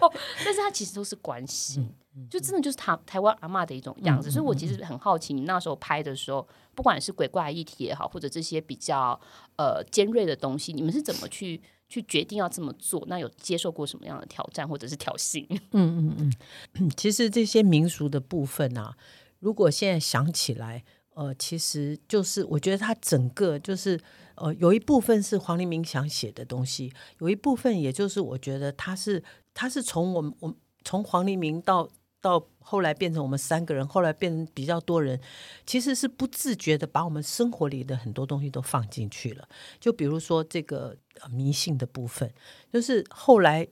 [0.43, 1.79] 但是它其实都是关系。
[1.79, 1.93] 嗯
[2.29, 9.19] 就真的就是台台湾阿嬷的一种样子，嗯、所以我其实很好奇，你那时候拍的时候，不管是鬼怪议题也好，或者这些比较
[9.57, 13.03] 呃尖锐的东西，你们是怎么去去决定要这么做？
[13.07, 15.45] 那有接受过什么样的挑战或者是挑衅？
[15.73, 16.31] 嗯 嗯
[16.79, 18.95] 嗯， 其实这些民俗的部分啊，
[19.39, 20.85] 如果现在想起来，
[21.15, 23.99] 呃，其实就是我觉得它整个就是
[24.35, 35.19] 呃，有一部分是黄黎明想写的东西，有一部分也就是我觉得他是他是从我们我从黄黎明到到后来变成我们三个人，后来变成比较多人，
[35.65, 39.47] 其实是不自觉的把我们生活里的很多东西都放进去了。
[39.79, 40.97] 就比如说这个
[41.31, 42.31] 迷信的部分，
[42.71, 43.67] 就是后来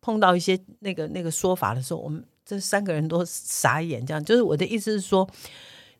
[0.00, 4.04] 碰到一些那个那个说法的时候，我们这三个人都傻眼。
[4.04, 5.28] 这样就是我的意思是说。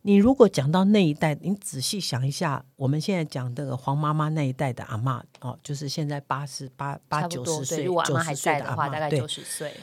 [0.04, 9.74] 你如果讲到那一代，你仔细想一下，我们现在讲这个黄妈妈那一代的阿嬷哦，就是现在八十八八九十岁，九十岁的话，大概九十岁。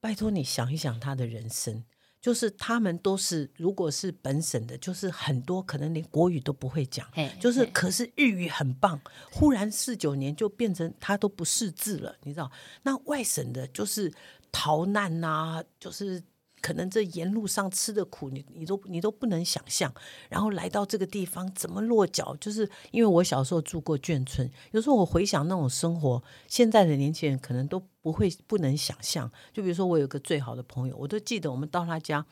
[0.00, 1.82] 拜托你想一想她的人生，
[2.20, 7.08] 就是他们都是，如果是本省的，就是很多可能连国语都不会讲，
[7.40, 9.00] 就是可是日语很棒。
[9.32, 12.52] 忽然四九年就变成他都不识字了，你知道？
[12.82, 14.12] 那外省的就是
[14.52, 16.22] 逃难呐、啊，就是。
[16.64, 19.92] 可能这沿路上吃的苦，你你都你都不能想象。
[20.30, 22.34] 然后来到这个地方，怎么落脚？
[22.36, 29.30] 就是因为我小时候住过眷村，有时候我回想那种生活，现在的年轻人可能都不会不能想象。
[29.52, 32.24] 就比如说，我有个最好的朋友，我都记得我们到他家，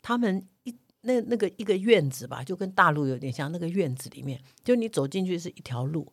[0.00, 3.50] 他们一那那个一个院子吧，就跟大陆有点像。
[3.50, 6.12] 那个院子里面，就你走进去是一条路，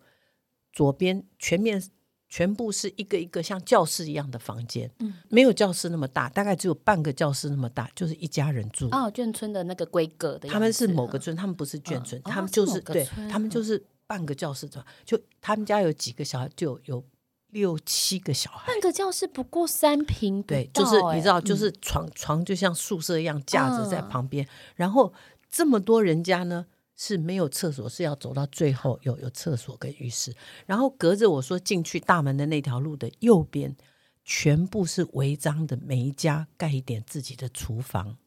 [0.74, 1.84] 左边全面。
[2.30, 8.88] 全部是一个一个像教室一样的房间，嗯，没有教室那么大，大概只有半个教室那么大，就是一家人住。
[8.92, 17.04] 哦，眷村的那个规格的，他们是某个村，他们不是眷村，他们就是对，他们就是半个教室的，就他们家有几个小孩，就有
[17.52, 18.68] 六七个小孩。
[18.68, 25.14] 半个教室不过三坪，对，就是你知道，就是床床就像宿舍一样架着在旁边，然后
[25.50, 26.66] 这么多人家呢。
[26.98, 33.78] 是没有厕所，是要走到最后有有厕所跟浴室，然后隔着我说进去大门的那条路的右边，
[34.26, 38.18] 全部是违章的，每一家盖一点自己的厨房，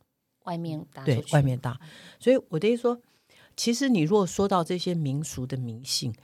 [0.44, 1.80] 外面大，对，外面大，
[2.20, 3.02] 所以我的意思说，
[3.56, 6.14] 其实你如果说到这些民俗的迷信，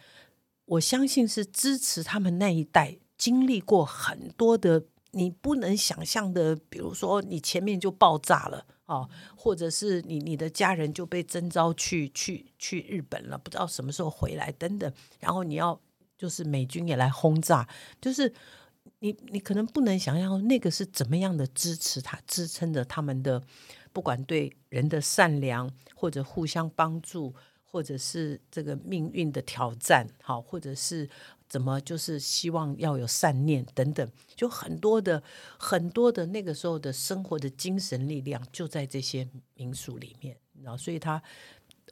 [0.66, 8.66] 我相信是支持他们那一代经历过很多的你不能想象的，比如说你前面就爆炸了。
[8.86, 15.80] 哦，或者是你你的家人就被征召去去去日本了，不知道什么时候回来等等，然后你要
[16.16, 17.68] 就是美军也来轰炸，
[18.00, 18.32] 就是
[19.00, 23.42] 你你可能不能想象那个是怎么样的支持他支撑着他们的，
[23.92, 31.08] 不管对人的善良或者互相帮助，或者是这个命运的挑战，好，或者是。
[31.48, 35.22] 怎么就是希望要有善念等等，就很多的
[35.58, 41.22] 很多的那个时候的生活的精神力量就在这些民俗里面，然后所以他，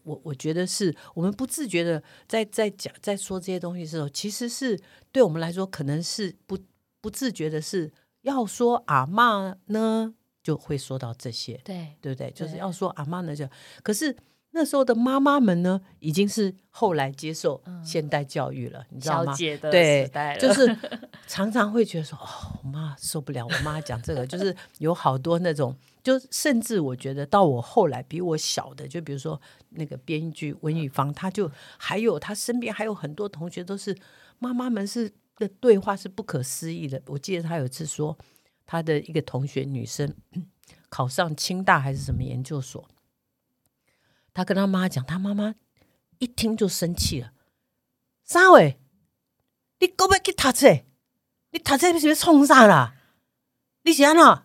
[0.03, 4.79] 我我觉得是我们不自觉的在在讲在说这些东西的时候，其实是
[5.13, 6.59] 对我们来说可能是不
[7.01, 12.31] 不自觉的是要说阿嬷呢，就会说到这些，对对不对？
[12.33, 13.49] 就是要说阿嬷呢，就
[13.83, 14.17] 可是。
[14.57, 19.35] 那时候的妈妈们呢，已经是后来接受现代教育了，嗯、你知道吗？
[19.73, 20.79] 对，就是
[21.27, 29.41] 常常会觉得说，哦，我妈受不了，我妈讲这个，就是有好多那种，就甚至我觉得到我后来比我小的，就比如说
[29.71, 33.97] 那个编剧温玉芳，她就还有她身边还有很多同学都是
[34.39, 37.03] 妈妈们是的对话是不可思议的。
[37.07, 38.17] 我记得她有一次说，
[38.65, 40.15] 她的一个同学女生
[40.89, 42.89] 考上清大还是什么研究所。
[44.35, 45.55] 他跟他妈讲，他妈妈
[46.19, 47.31] 一听就生气了。
[48.25, 48.81] 啥喂，
[49.79, 50.85] 你够不要去读册？
[51.51, 52.95] 你读册是不是冲上了？
[53.83, 54.45] 你想呢？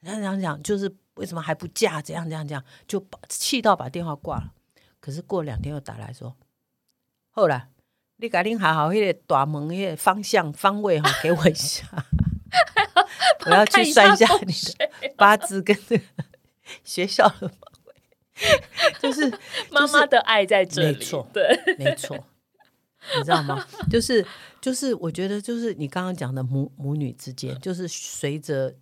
[0.00, 2.00] 然后讲讲，就是为什么还不嫁？
[2.00, 4.54] 怎样怎样怎样，就把气到把电话挂了。
[5.00, 6.34] 可是过两天又打来说，
[7.30, 7.70] 后来
[8.16, 11.86] 你赶紧好好那个大门那个方向方位哈，给我一下，
[13.44, 16.04] 我要去算一下你的八字跟这个
[16.84, 17.52] 学校的。
[19.00, 19.30] 就是
[19.70, 22.16] 妈妈的爱在这里，没错，对，没错，
[23.16, 23.66] 你知道吗？
[23.90, 24.26] 就是
[24.60, 28.74] 就是，我觉得就是你刚刚讲的母母女之间，就是随着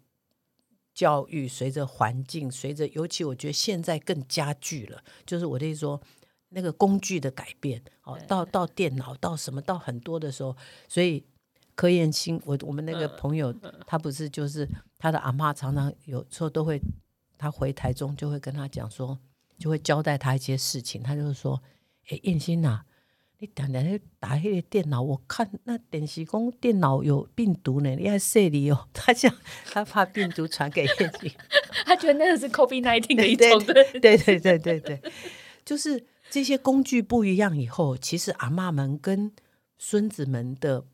[0.95, 5.03] 教育、随着环境、随着，尤其我觉得现在更加剧了。
[5.27, 6.01] 就是我的意思说，
[6.51, 10.57] 那个工具的改变，哦，到到电脑，到什么，到很多的时候，
[10.89, 11.25] 所以
[11.75, 13.55] 柯彦卿，我我们那个朋友，
[13.87, 14.69] 他不是就是
[14.99, 16.81] 他的阿嬷，常常有时候都会，
[17.37, 19.19] 他回台中就会跟他讲说。
[19.59, 21.61] 就会交代他一些事情，他就是说
[22.09, 22.83] ：“哎，彦卿呐，
[23.39, 28.89] 你等等去打那个电脑，我看那电视讲电脑有病毒呢，你要设离哦。
[28.95, 31.33] ”他想他怕病毒传给彦卿，
[31.85, 33.65] 他觉得那个是 COVID-19 的一种。
[33.65, 35.13] 对对对对对对对，
[35.65, 39.33] 就是这些工具不一样以后，其实阿嬷们跟
[39.77, 40.87] 孙子们的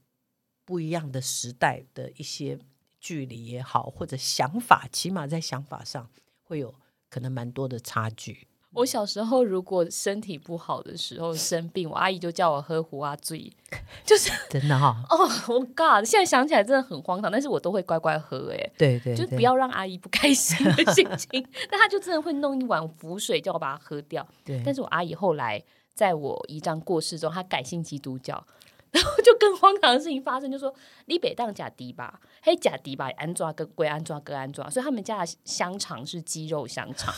[0.65, 2.59] 不一样的时代的一些
[3.01, 6.11] 距离也好，或者想法，起码在想法上
[6.43, 6.75] 会有。
[7.11, 8.49] 可能蛮多的差距。
[8.75, 13.51] 我小时候如果身体不好的时候生病，我阿姨就叫我喝胡阿醉，
[14.05, 15.17] 就是真的哈、哦。
[15.17, 21.47] 哦，我 God，现在想起来真的很荒唐，但是我都会乖乖喝，哎，对，对对，就不要让阿姨不开心的心情。
[21.71, 24.27] 那她就真的会弄一碗浮水，叫我把它喝掉。
[24.45, 25.63] 对，但是我阿姨后来
[25.95, 28.45] 在我姨丈过世之后，她改信基督教，
[28.91, 30.75] 然后就更荒唐的事情发生，就说
[31.07, 37.15] 你北当假迪吧，嘿假迪吧，安抓跟归安抓跟安抓，所以他们家的香肠是鸡肉香肠。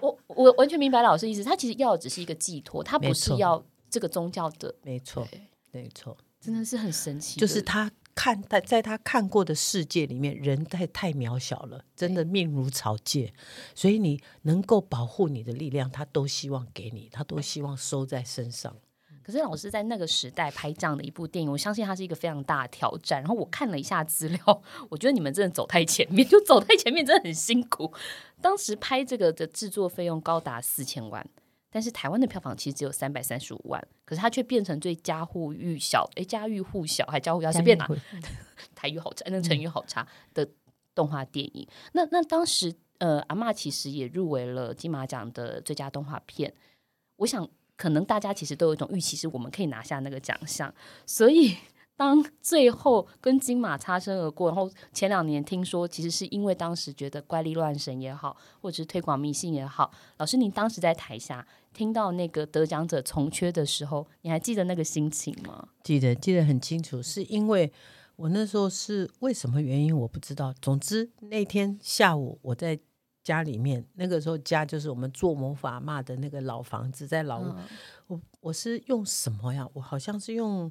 [0.00, 5.26] 我我完全明白老师意思，他其实要的只是一个寄托，他不是要这个宗教的，没错，
[5.72, 7.40] 没错，真的是很神奇。
[7.40, 13.32] 就是他看待在他看过的世界里面，人太太渺小了，真的命如草芥，
[13.74, 18.76] 所以你能够保护你的力量，他都希望给你，他都希望收在身上。
[19.26, 23.20] 可是老师在那个时代拍这样的一部电影，我相信它是一个非常大的挑战。
[23.20, 27.92] 然后我看了一下资料，我觉得你们真的走太前面， 就走太前面真的很辛苦。
[28.40, 31.26] 当时拍这个的制作费用高达四千万，
[31.72, 37.88] 但是台湾的票房其实只有三百三十五万，可是它却变成最家喻户晓，诶，家喻户晓还家喻户晓，随便拿，
[38.76, 40.48] 台语好差，那成语好差的
[40.94, 41.66] 动画电影。
[41.94, 46.54] 那那当时呃，阿嬷其实也入围了金马奖的最佳动画片，
[47.16, 47.48] 我想。
[47.76, 50.72] 可能大家其实都有一种预期，是我们可以拿下那个奖项。
[51.04, 51.54] 所以
[51.96, 65.68] 当最后跟金马擦身而过，然后前两年听说，其实是因为当时觉得怪力乱神也好，或者是推广迷信也好，老师您当时在台下听到那个得奖者从缺的时候，你还记得那个心情吗？
[65.82, 67.72] 记得，记得很清楚，是因为
[68.16, 70.54] 我那时候是为什么原因我不知道。
[70.60, 72.78] 总之那天下午我在。
[73.26, 77.46] 家里面那个时候，家就是我们做魔法嘛的那个老房子，在老屋。
[77.48, 77.66] 嗯、
[78.06, 79.68] 我我是用什么呀？
[79.72, 80.70] 我好像是用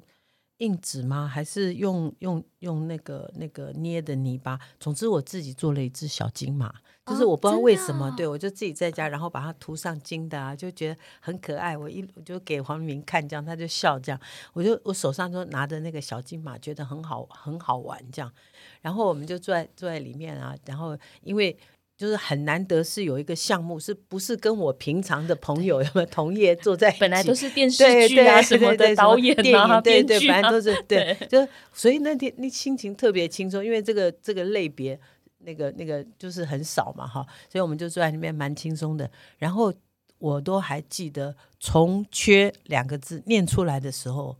[0.56, 1.28] 硬纸吗？
[1.28, 4.58] 还是用用用那个那个捏的泥巴？
[4.80, 6.72] 总之，我自己做了一只小金马，
[7.04, 11.76] 就是我不知道为什么，哦、对我就自己在家，然后把它涂上金的啊，就觉得很可爱。
[11.76, 14.18] 我一我就给黄明看，这样他就笑，这样
[14.54, 18.32] 我就我手上就拿着那个小金马，觉得很好很好玩，这样。
[18.80, 21.54] 然后我们就坐在坐在里面啊，然后因为。
[21.96, 26.98] 就是很难得是有一个项目，是不是跟我平常的朋友有没有 同业坐在一起？
[27.00, 34.98] 本来都是电视剧啊什么的导演啊，对对，反正都是 对，对就所以那天那心情特别轻松，因为这个这个类别
[35.38, 39.10] 那个那个就是很少嘛哈，所以我们就坐在那边蛮轻松的。
[39.38, 39.72] 然后
[40.18, 44.36] 我都还记得“从缺”两个字念出来的时候，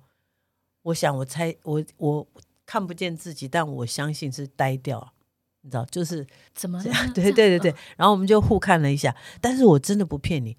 [0.83, 2.27] 我想我猜我我
[2.67, 5.15] 看不见自己，但我相信是呆掉。
[5.67, 6.25] 你知道，就是
[6.55, 6.81] 怎么？
[7.13, 9.15] 对对对对，然后我们就互看了一下。
[9.41, 10.57] 但是我真的不骗你，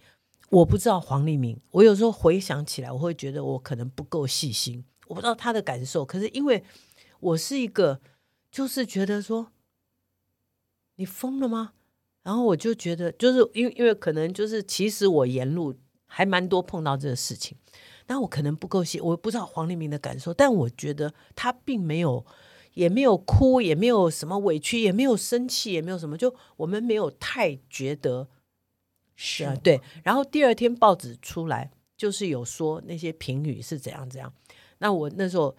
[0.50, 1.58] 我不知道黄立明。
[1.72, 6.04] 我有时候回想起来，我会觉得我可能不够细心，我不知道他的感受。
[6.04, 6.62] 可是因为
[7.22, 8.02] 我是一个，
[8.52, 9.54] 就是觉得说
[10.98, 11.72] 你疯了吗？
[12.24, 15.74] 然后我就觉得，就是因为因为可能就是其实我沿路
[16.06, 17.58] 还蛮多碰到这个事情，
[18.06, 20.34] 但我可能不够细，我不知道黄立明的感受。
[20.34, 22.26] 但我觉得他并没有。
[22.78, 28.28] 也没有哭，也没有什么委屈，也没有生气，也没有什么，就我们没有太觉得
[29.16, 29.82] 是啊，对。
[30.04, 34.32] 然后第二天报纸出来，就是有说那些评语是怎样怎样。
[34.78, 35.58] 那我那时候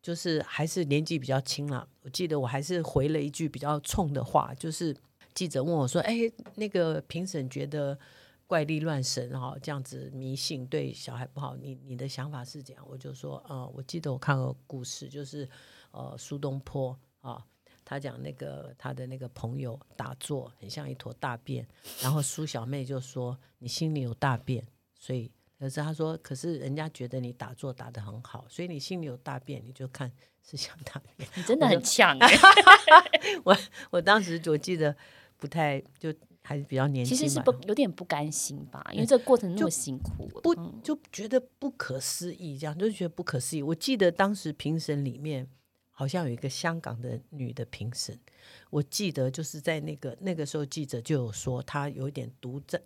[0.00, 4.96] 就是还是年纪比较轻了，我记得我还是回了一句比较冲的话，就是
[5.34, 7.98] 记者问我说：“哎，那个评审觉得
[8.46, 15.48] 怪力乱神哈，这样子迷信对小孩不好，你你的想法是怎样？”我就说：“嗯，我记得我看过故事，就是。”
[15.92, 17.44] 呃，苏东坡啊，
[17.84, 21.66] 他讲那个他的那个朋友打坐很像一坨大便，
[22.00, 24.66] 然后苏小妹就说，你心里有大便，
[24.98, 30.10] 所以可是他说，可是人家觉得你打坐打得很好，所以你心里有大便，你就看
[30.42, 31.28] 是像大便。
[31.36, 32.38] 你真的很 呛欸。
[33.44, 33.56] 我
[33.90, 34.96] 我当时我记得
[35.36, 43.62] 不太就还是比较年轻，其实是不有点不甘心吧，因为这个过程那么辛苦，不就觉得不可思议，这样就觉得不可思议。
[43.62, 45.48] 我记得当时评审里面。
[45.94, 48.18] 好像有一个香港的女的评审，
[48.70, 52.80] 我记得就是在那个那个时候，记者就有说她有一点独占，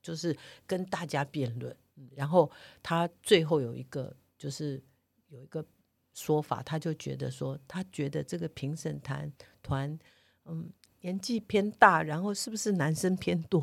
[0.00, 0.34] 就是
[0.66, 1.76] 跟大家辩论。
[2.14, 2.50] 然后
[2.82, 4.80] 她最后有一个就是
[5.28, 5.62] 有一个
[6.14, 9.98] 说法，她就觉得说，她觉得这个评审团团
[10.44, 10.70] 嗯
[11.00, 13.60] 年纪偏大，然后是不是男生偏多？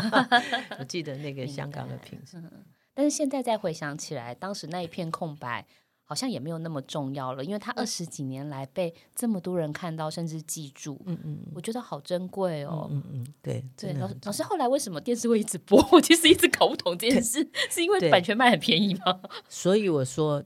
[0.78, 5.66] 我记得那个香港的评审，嗯，但是现在再回想起来，当时那一片空白。
[6.08, 13.92] 好像也没有那么重要了，因为他二十几年来被这么多人看到，甚至记住，嗯嗯，我觉得好珍贵哦，嗯嗯，对对。
[13.94, 15.84] 老老师后来为什么电视会一直播？
[15.90, 19.20] 我其实一直搞不懂这件事，是因为版权卖很便宜吗？
[19.50, 20.44] 所以我说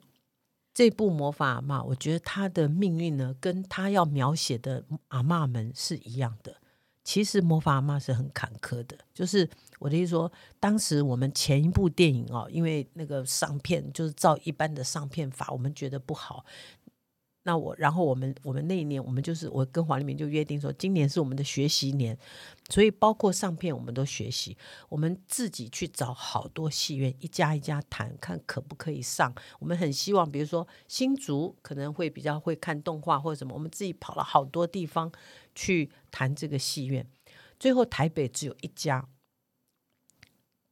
[0.72, 6.56] 这部魔法阿嬷，我觉得他的命运呢，跟他要描写的阿嬷们是一样的。
[7.10, 9.50] 其实魔法阿妈是很坎坷的，就是
[9.80, 10.30] 我的意思说，
[10.60, 16.44] 当时我们前一部电影哦，因为那个上片就是照一般的上片法，我们觉得不好。
[17.42, 22.16] 那我，然后我们我们那一年，我们就是我跟黄立明就约定说，今年是我们的学习年，
[22.68, 24.56] 所以包括上片我们都学习，
[24.88, 29.34] 我们自己去找好多戏院，一家一家谈，看可不可以上。
[29.58, 35.10] 我们很希望，比如说新竹可能会比较会看动画或者什么，我们自己跑了好多地方
[35.54, 37.10] 去谈这个戏院。
[37.58, 39.08] 最后台北只有一家，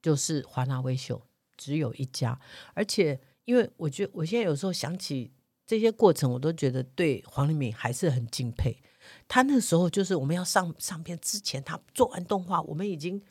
[0.01, 1.26] 就是华纳威秀，
[1.57, 2.41] 只有一家。
[2.74, 5.33] 而且因为我觉得我现在有时候想起。
[5.68, 8.83] 这些过程我都觉得对黄立敏还是很敬佩。
[9.29, 13.22] 他那时候就是我们要上上片之前，他做完动画，我们已经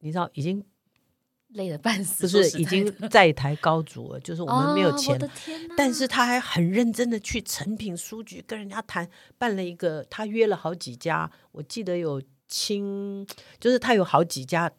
[0.00, 0.66] 你知道已经
[1.54, 5.30] 累得半死，不是已经在台高筑了，就是我们没有钱，哦、
[5.76, 13.26] 但是他还很认真的去诚品书局跟人家谈，办了一个，他约了好几家，我记得有清，
[13.60, 14.70] 就是他有好几家。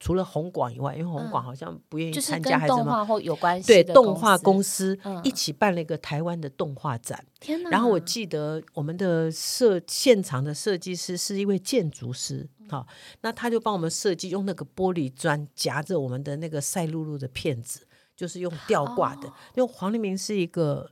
[0.00, 2.84] 除了红广以外，因为红广好像不愿意参加，还是什么？
[2.84, 3.66] 动画或有关系？
[3.66, 7.22] 对，动画公司一起办了一个台湾的动画展。
[7.38, 7.68] 天哪！
[7.70, 12.86] 然后我记得我们的设现场的设计师是一位建筑师，好，
[13.20, 17.86] 那他就帮我们设计用那个玻璃砖夹着我们的那个赛璐璐的片子，
[18.16, 19.26] 就是用吊挂的。
[19.54, 20.90] 因为黄立明是一个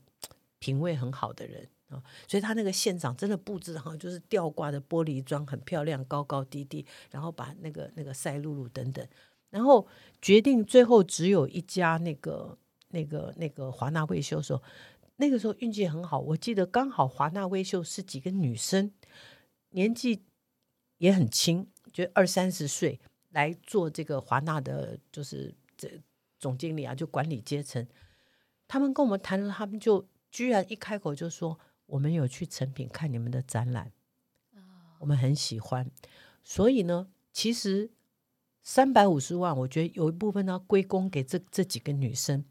[0.58, 1.66] 品味很好的人。
[1.88, 9.06] 啊所以他那个现场真的布置好，就是吊挂的玻璃装，很漂亮，高高低低，然后把那个那个赛璐璐等等，
[9.48, 9.86] 然后
[10.20, 12.58] 决定最后只有一家那个
[12.88, 14.62] 那个那个华纳威秀的时候，
[15.16, 18.92] 那个时候运气很好，我记得刚好华纳威秀是几个女生，
[19.70, 20.22] 年纪
[20.98, 25.88] 也很轻，就二三十岁来做这个华纳的，就是这
[26.38, 27.88] 总经理啊，就管理阶层，
[28.66, 31.58] 他们跟我们谈了，他们就居然一开口就说。
[31.88, 33.90] 我们有去成品看你们的展览，
[34.98, 35.90] 我们很喜欢，
[36.44, 37.90] 所以呢，其实
[38.62, 42.44] 三百五十万，我觉得有一部分呢归功给这这几个女生，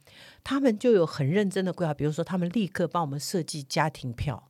[0.43, 4.49] 她们就有很认真的规划，比如说她们立刻帮我们设计家庭票，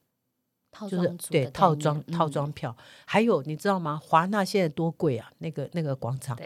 [0.89, 3.99] 就是对套装套装票，还有你知道吗？
[4.01, 6.39] 华纳现在多贵啊，那个那个广场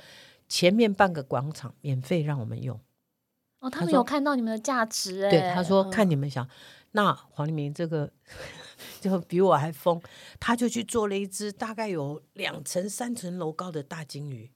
[0.48, 2.80] 前面半个广场免费让我们用，
[3.60, 6.50] 哦，他们有看到你们的价值，对，他说看你们想。
[6.94, 8.12] 那黄立明这个
[9.00, 10.02] 就比我还疯，
[10.40, 14.52] 他就去做了一只大概有两层、三层楼高的大鲸鱼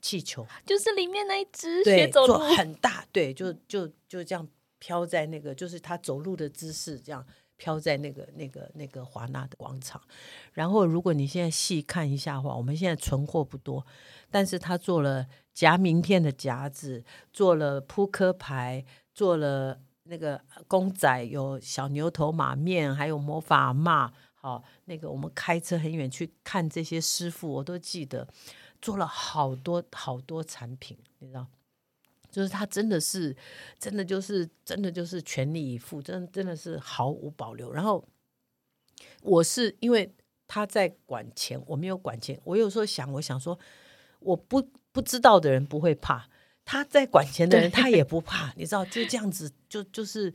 [0.00, 4.46] 气球，就是里面那一只，对，做很大，对，就就就这样
[4.78, 10.00] 飘在那个，就是他走路的姿势，这样飘在那个那个那个华纳的广场。
[10.52, 13.84] 然后，如果你现在细看一下的话，我们现在存货不多，
[14.30, 19.80] 但是他做了夹名片的夹子，做了扑克牌，做了。
[20.04, 24.10] 那个公仔有小牛头马面，还有魔法阿嬷。
[24.34, 28.28] 好，那个我们开车很远去看这些师傅，我都记得
[28.82, 31.46] 做了好多好多产品，你知道，
[32.30, 33.34] 就是他真的是，
[33.78, 37.72] 真的就是真的就是全力以赴，真的真的是毫无保留。
[37.72, 38.06] 然后
[39.22, 40.14] 我是因为
[40.46, 42.38] 他在管钱，我没有管钱。
[42.44, 43.58] 我有时候想，我想说，
[44.20, 46.28] 我不不知道的人不会怕。
[46.64, 50.32] 他在管钱的人，他也不怕， 你知道，就这样子，就就是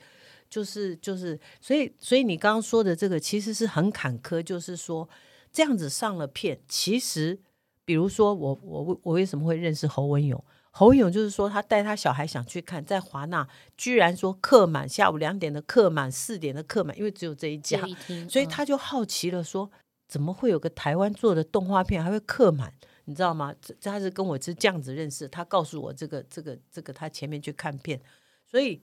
[0.50, 5.08] 就是就是，所以所以你刚刚说的这个其实是很坎坷，就是说
[5.52, 7.40] 这样子上了片，其实
[7.84, 10.44] 比如说我我我为什么会认识侯文勇？
[10.72, 17.82] 侯文勇就是说他带他小孩想去看，在华纳居然说客满，下午两点的客满，四点的客满，因为只有这一家，
[18.30, 19.70] 所以他就好奇了，说
[20.08, 22.72] 怎么会有个台湾做的动画片还会客满？
[23.10, 23.52] 你知道吗？
[23.60, 25.28] 这他是跟我是这样子认识。
[25.28, 28.00] 他告诉我这个这个这个，他前面去看片，
[28.46, 28.80] 所以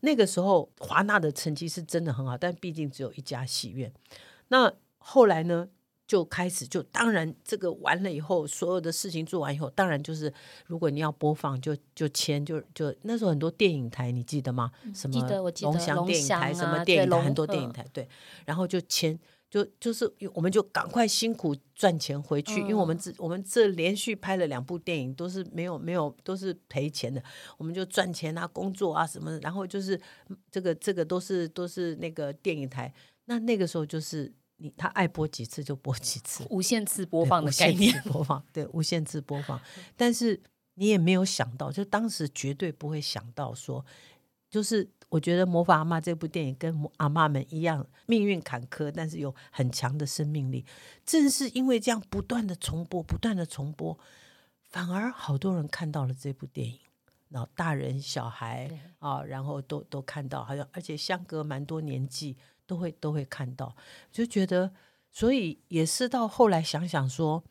[0.00, 3.90] 那个时候华纳的成绩是真的很好，但毕竟只有一家戏院。
[4.48, 5.66] 那后来呢，
[6.06, 10.30] 就开始就当然这个完了以后，所有的事情做完以后，当然就是
[10.66, 14.70] 如果你要播放就，就就签，就就那时候很多电影台，你记得吗？
[14.94, 15.18] 什么
[15.62, 18.06] 龙翔电影台，什么电影台，很多电影台，对，
[18.44, 19.18] 然后就签。
[19.52, 27.22] 就就是，我们就赶快辛苦赚钱回去，嗯、因为我们这我们这连续拍了两部电影，都是没有没有都是赔钱的，
[27.58, 30.00] 我们就赚钱啊，工作啊什么的，然后就是
[30.50, 32.90] 这个这个都是都是那个电影台，
[33.26, 37.04] 那那个时候就是你他爱播几次就播几次，无限次。
[37.04, 39.60] 播放的概念，播放对无限次播放，
[39.98, 40.40] 但是
[40.76, 43.84] 你也没有想到，就当时绝对不会想到说，
[44.48, 44.88] 就是。
[45.12, 50.64] 我觉得《魔法阿妈》这部电影跟阿妈们一样，命运坎坷，但是有很强的生命力。
[51.04, 53.98] 正是因为这样不断的重播，不断的重播，
[54.70, 56.78] 反而好多人看到了这部电影，
[57.28, 63.76] 然后大人小孩啊，然后都都看到，好像而且相隔蛮多年纪，都会都会看到，
[64.10, 64.72] 就觉得，
[65.12, 67.44] 所以也是到后来想想说，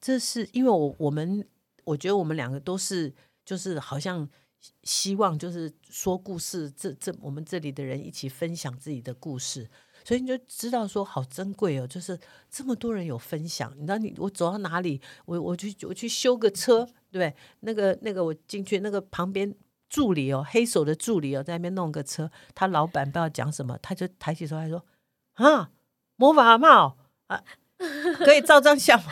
[0.00, 1.44] 这是因为我我们
[1.82, 3.12] 我觉得我们两个都是
[3.44, 4.28] 就是好像
[4.82, 9.70] 希望就是说故事，这这我们这里的人一起分享自己的故事。
[10.04, 12.18] 所以你就知道说好珍贵哦，就是
[12.50, 13.72] 这么多人有分享。
[13.76, 19.54] 你知道你我走到哪里，我我去我去修个车，对，那个那个我进去那个旁边
[19.88, 24.84] 助理哦，黑手的助理哦，在那边弄个车，他老板不知道讲什么，他就抬起头来说
[25.34, 25.70] 啊，
[26.16, 26.96] 魔法帽
[27.26, 27.44] 啊。
[28.24, 29.10] 可以照张相吗？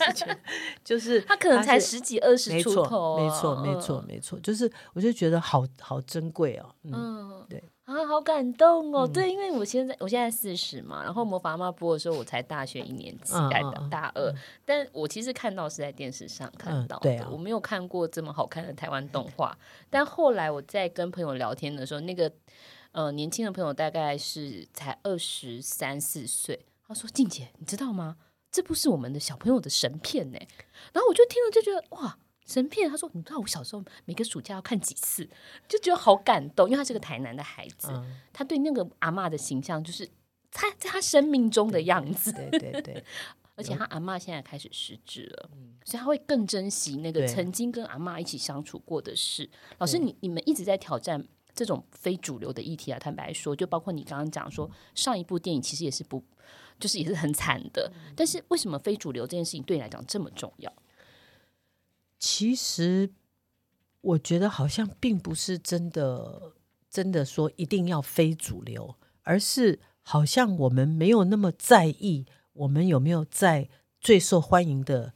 [0.84, 4.40] 就是 他可能才十几二十出头，没错，没错，没错，没错。
[4.40, 6.74] 就是我就觉得好好珍贵哦。
[6.84, 9.08] 嗯，对啊，好感动哦。
[9.08, 14.30] 对，因为我现在我现在四十嘛，然后魔法阿嬷播的时候，我才大学一年级，大大二。
[14.66, 19.56] 但我其实看到是在电视上看到的，我没有看过这么好看的台湾动画。
[19.88, 22.30] 但后来我在跟朋友聊天的时候，那个
[22.92, 26.66] 呃年轻的朋友大概是才二十三四岁。
[26.88, 28.16] 他说：“静姐，你知道吗？
[28.50, 30.38] 这部是我们的小朋友的神片呢。”
[30.92, 32.88] 然后我就听了就觉得哇，神片！
[32.88, 35.28] 他说：“你知道我小时候每个暑假要看几次，
[35.68, 36.66] 就觉得好感动。
[36.66, 40.08] 因为他是个台南的孩子，嗯、他对那个阿嬷的形象就是
[40.50, 42.32] 他在他生命中的样子。
[42.32, 43.04] 对对对，
[43.54, 49.50] 而且他阿嬷现在开始失智了，嗯、所以他会更珍惜那个曾经跟阿嬷一起相处过的事。
[49.76, 51.22] 老师，你你们一直在挑战
[51.54, 52.98] 这种非主流的议题啊。
[52.98, 56.24] 坦白说，就包括你刚刚讲说上一部电影，其实也是不。”
[56.78, 60.72] 就是也是很惨的，但是为什么非主流这件事情对你来讲这么重要？
[62.18, 63.10] 其实
[64.00, 66.52] 我觉得好像并不是真的，
[66.90, 73.68] 真的说一定要非主流，而是好像我们没有那么在意我们有没有在
[74.00, 75.12] 最受欢迎的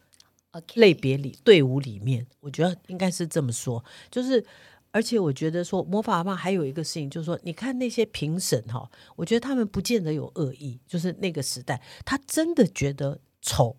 [0.75, 2.27] 类别里.队伍里面。
[2.41, 4.45] 我觉得应该是这么说，就是。
[4.93, 13.79] 而且我觉得说魔法阿妈还有一个事情，就是说，你看那些评审哈，我觉得他们不见得有恶意，就是那个时代，他真的觉得丑，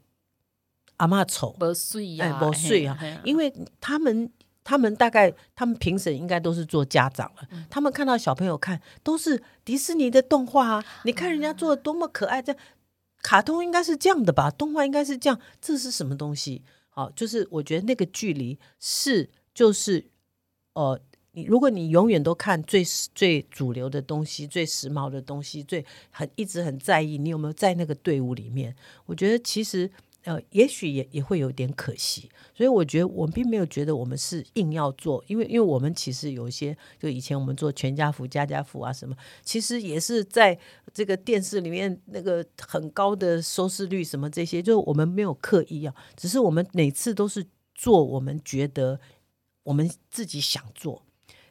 [0.98, 4.28] 阿嬷丑，不水呀，不水啊，因为他们
[4.64, 12.56] 他们大概他们评审应该都是做家长了，嗯、他们看到小朋友看都是迪士尼的动画啊，你看人家做的多么可爱，这
[13.22, 16.64] 卡通应该是这样的吧，动画应该是这样，这是什么东西？
[16.90, 20.12] 好，就是我觉得那个距离是就是。
[20.74, 21.00] 哦，
[21.34, 28.76] 你如果你永远都看最最主流的东西、最时髦的东西、最很一直很在意，你有没有在那个队伍里面？
[29.06, 29.90] 我觉得其实
[30.24, 32.30] 呃，也许也也会有点可惜。
[32.56, 40.58] 所以我觉得我们并没有觉得我们是硬要做，因为因为我们其实有一些，就以前我们做全家福、家家福啊什么，其实也是在
[40.94, 47.46] 这个电视里面那个很高的收视率什么这些，就我们没有刻意要，只是我们每次都是
[47.76, 49.00] 做我们觉得。
[49.64, 51.06] 我们自己想做，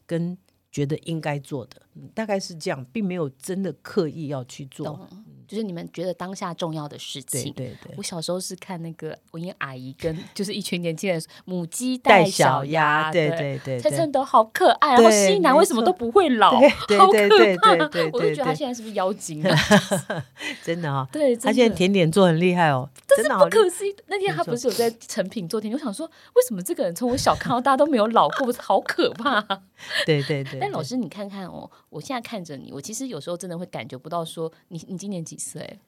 [0.06, 0.36] 跟
[0.70, 5.08] 觉得应该做的，嗯，大概是这样，并没有真的刻意要去做。
[5.48, 7.52] 就是你们觉得当下重要的事情。
[7.52, 17.72] 对对对，我小时候是看那个文英阿姨跟 就是一群年轻人母鸡带小鸭，对对对，陈胜德好可爱，然后西南为什么都不会老，好可怕，
[18.14, 19.54] 我就觉得他现在是不是妖精啊？
[20.64, 23.94] 真的啊， 对，他现在甜点做很厉害哦，真的不可思议。
[24.06, 29.42] 那天他不是有在成品做甜点，我想说为什么这个人从我小看到大都没有老过，好可怕。
[30.06, 35.78] 对对对，但老师你看看哦，我现在看着你，我其实有时候真的会感觉不到说你你今年几岁？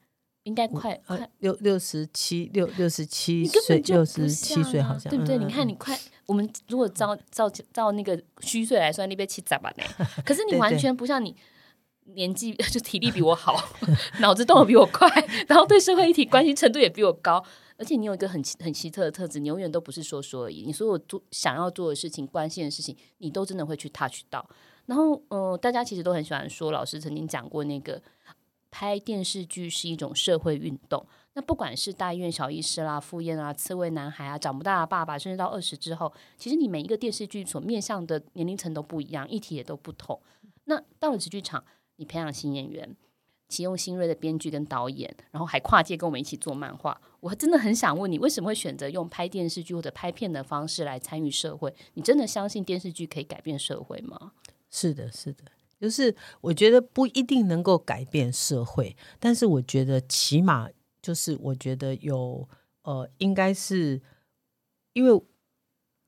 [0.45, 5.39] 应该快快六六十七六六十七岁，六十七岁好像对不对？
[5.39, 9.85] 你看你快，我们如果照照照那个虚岁来算，你被七咋吧呢？
[10.23, 11.35] 可是你完全不像你
[12.13, 13.57] 年纪 就体力比我好，
[14.21, 15.09] 脑子动得比我快，
[15.49, 17.43] 然后对社会议题关心程度也比我高，
[17.79, 24.47] 而且你有一个很很奇特的特质，你永远都不是说说而已，你所有做想要做的事情、关心的事情，你都真的会去 touch 到。
[24.87, 28.01] 然后嗯，大家其实都很喜欢说，老师曾经讲过那个。
[28.77, 31.07] 拍电视剧是一种社会运动。
[31.35, 40.21] 那不管是大医院小医师啦、赴宴啊、刺猬男孩啊、长不大的爸爸，甚至到二十之后，其实你每一个电视剧所面向的年龄层都不一样，议题也都不同。
[40.65, 41.63] 那到了职剧场，
[41.99, 42.97] 你培养新演员，
[43.49, 47.01] 启用新锐的编剧跟导演，然后还跨界跟我们一起做漫画。
[47.21, 51.73] 我真的很想问你，为什么会选择用拍电视剧或者拍片的方式来参与社会？
[51.93, 54.33] 你真的相信电视剧可以改变社会吗？
[54.75, 55.45] 是的，是的。
[55.81, 60.69] 就是我觉得不一定能够改变社会，但是我觉得起码
[61.03, 62.49] 就是我觉得有
[62.83, 64.01] 呃，应该是
[64.95, 65.23] 因为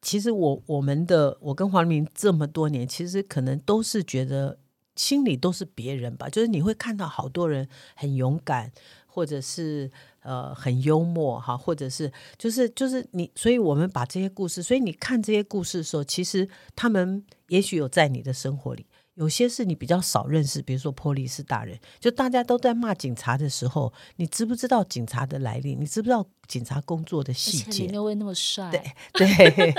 [0.01, 4.59] 其实我我们的我跟黄明这么多年，其实可能都是觉得
[4.95, 8.73] 心里都是别人吧，就是你会看到好多人很勇敢，
[9.07, 9.91] 或者是
[10.27, 18.85] 呃很幽默哈，或者是就是就是你，所以我们把这些故事，所以你看这些故事的时候，其实他们也许有在你的生活里。
[19.15, 25.75] 有些是你比较少认识，比如说波利斯大人，就大家都在骂警察的时候，你知不知道警察的来历？
[25.75, 27.87] 你知不知道警察工作的细节？
[27.87, 28.71] 林佑威那么帅，
[29.17, 29.75] 对对，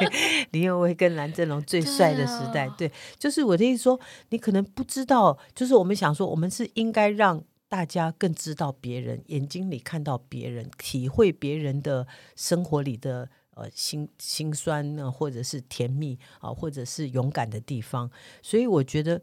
[0.49, 7.39] 林佑威跟蓝正龙最帅的时代，对，啊、对，就是我的意思说，你可能不知道，就是我们想说，我们是应该让
[7.69, 13.29] 大家更知道别人，眼睛里看到别人，体会别人的生活里的。
[13.57, 18.07] 呃，心心酸呢，或者是甜蜜啊，或者是勇敢的地方，
[18.43, 19.19] 所以我觉得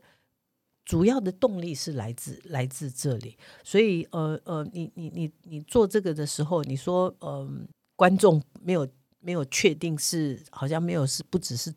[0.85, 3.39] 主要的动力是来自来自这里。
[3.63, 8.89] 所以，呃呃，你你你你做这个的时候，你说，嗯、呃，观众没有
[9.21, 11.73] 没有确定是，好像没有是不只是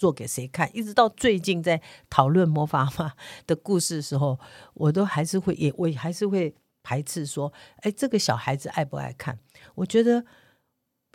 [0.00, 3.12] 做给谁看，一直到最近在讨论魔法妈
[3.46, 4.40] 的故事的时候，
[4.72, 9.38] 我都还是会也我还是会排斥说，哎，这个小孩子爱不爱看？
[9.74, 10.24] 我觉得。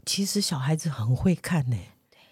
[0.08, 1.76] 其实小孩子很会看呢，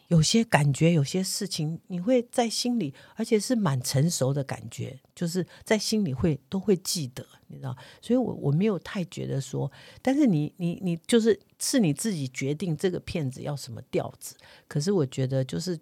[0.09, 7.75] 有些感觉，有些事情，你会在心里，而且是蛮成熟的感觉，就是在心里会都会记得，你知道。
[7.99, 9.71] 所以我我没有太觉得说，
[10.03, 14.35] 但是你你你就是是你自己决定这个片子要什么调子。
[14.67, 15.79] 可是我觉得就是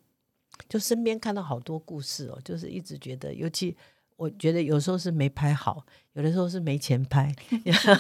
[0.70, 3.76] 就身边看到好多故事哦，就是一直觉得，尤其。
[4.18, 5.84] 我觉得有时候是没拍好，
[6.14, 7.34] 有的时候是没钱拍，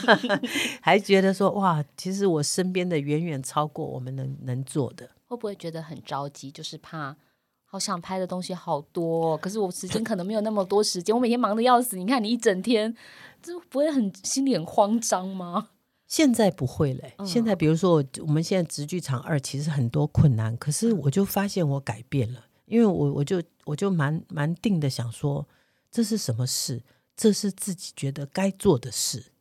[0.80, 5.10] 还觉得说哇，其实我身边的远远超过我们能能做的。
[5.26, 6.52] 会不会觉得很着急？
[6.52, 7.18] 就是怕
[7.66, 11.16] 好想拍的东西好多，可是我时间可能没有那么多时间。
[11.16, 12.96] 我每天忙得要死，你看你一整天，
[13.42, 15.70] 这不会很心里很慌张吗？
[16.06, 17.16] 现在不会嘞。
[17.18, 25.46] 嗯、现在比如说我我们现在直剧场二其实很多困难，可是我就发现我改变了，因为我我就我就蛮蛮定的想说。
[25.94, 26.82] 这是什么事？
[27.18, 29.34] 这是自己觉得该做的事，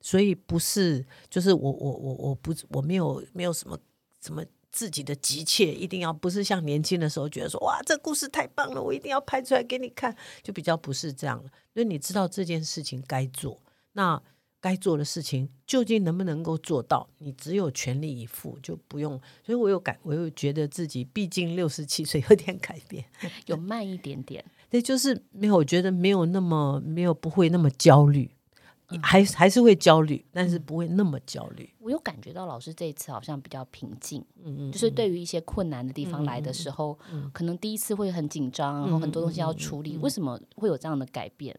[0.00, 3.78] 所以不是就是我我我我不我没有没有什么
[4.18, 11.50] 什么自己的急切，一定要不是像年轻的时候觉得说哇，这故事太棒了，我一定要拍出来给你看，就比较不是这样了。
[11.74, 13.60] 所以你知道这件事情该做，
[13.92, 14.22] 那。
[14.60, 17.08] 该做的事情究竟能不能够做到？
[17.18, 19.12] 你只有全力以赴，就不用。
[19.44, 23.04] 所以我有感，我又觉得自己毕竟六十七岁，有点改变，
[23.46, 24.44] 有慢一点点。
[24.68, 28.30] 对，就是没有，我觉得没有那么没有不会那么焦虑，
[28.90, 31.68] 嗯、还还是会焦虑，但是不会那么焦虑。
[31.78, 39.96] 我有感觉到老师这一次好像比较平静，嗯嗯，就是对于一些困难的地方来的时候，嗯嗯、可能第一次会很紧张，然后很多东西要处理。
[39.96, 41.58] 为什么会有这样的改变？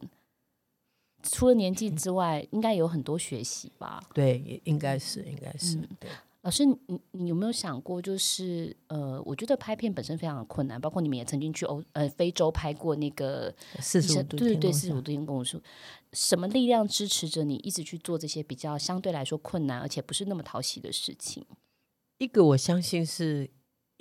[1.24, 4.02] 除了年纪之外，应该有很多学习吧？
[4.14, 5.78] 对，也应该是，应该是。
[5.78, 6.10] 嗯、对，
[6.42, 6.80] 老师，你
[7.12, 15.62] 你有没有想过，就是呃，我觉得拍片本身非常的困难，包括你们也曾经去欧呃非洲拍过那个四十五度，对对，四十五度天空树，
[16.14, 21.46] 什么力量支持着你一直去做这些比较相对来说困难而且不是那么讨喜的事情？
[22.18, 23.50] 一个我相信是。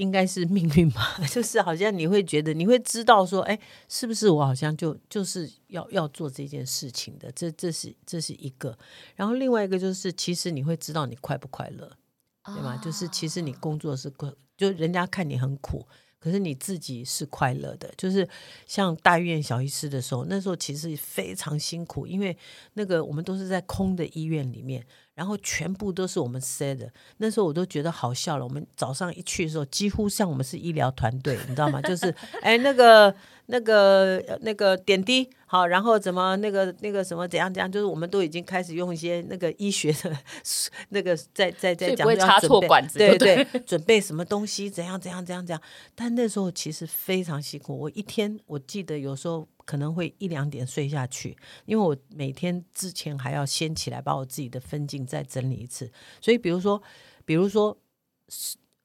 [0.00, 7.30] 应该是命运吧， 就是好像你会觉得，你会知道说，哎，是不是我好像就就是要要做这件事情的？
[7.32, 8.76] 这这是这是一个，
[9.14, 11.92] 然后另外一个就是，其实你会知道你快不快乐，
[12.46, 12.80] 对吗？
[12.82, 15.86] 就是其实你工作是苦，就人家看你很苦，
[16.18, 17.92] 可是你自己是快乐的。
[17.98, 18.26] 就是
[18.66, 22.34] 像大医院小医师的时候，那时候其实非常辛苦，因为
[22.72, 24.86] 那个我们都是在空的医院里面。
[25.20, 28.42] 然后全部都是我们塞的，那时候我都觉得好笑了。
[28.42, 31.78] 我们早上一去的时候，几乎像我们是医疗团队，你知道吗？
[31.82, 32.06] 就是
[32.40, 33.14] 哎，那个、
[33.50, 40.16] 那个、那个点滴好，然后怎么那个、那个什么怎样怎样，就是我们都已经开始用一些那个医学的
[40.90, 45.62] 那个在在在讲，不会插错管子，对对，准备什么东西，怎样怎样怎样怎样。
[45.94, 49.48] 但那时候其实非常辛苦，我一天我记得有时候。
[49.66, 55.88] 可能会一两点睡下去，因为我每天之前还要先起来把我自己的分镜再整理一次。
[56.20, 56.82] 所以，比如说，
[57.24, 57.78] 比如说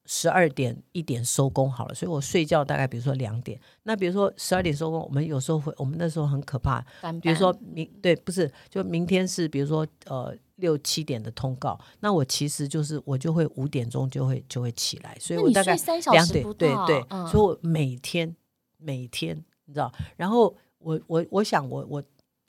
[0.05, 3.59] 十十二点一点收工好了，所以我睡觉大概比如说两点。
[3.83, 6.83] 那比如说十二点收工，我们有时候会，我们那时候很可怕。
[7.21, 15.75] 比如说明对，不是就明天是比如说呃六七点的通告，那我其实就是我就会五点钟就会就会起来，所以我大概
[16.11, 18.35] 两点对对，嗯、所以我每天
[18.77, 19.35] 每天
[19.65, 20.55] 你知道，然后。
[20.85, 22.03] 我我我想我我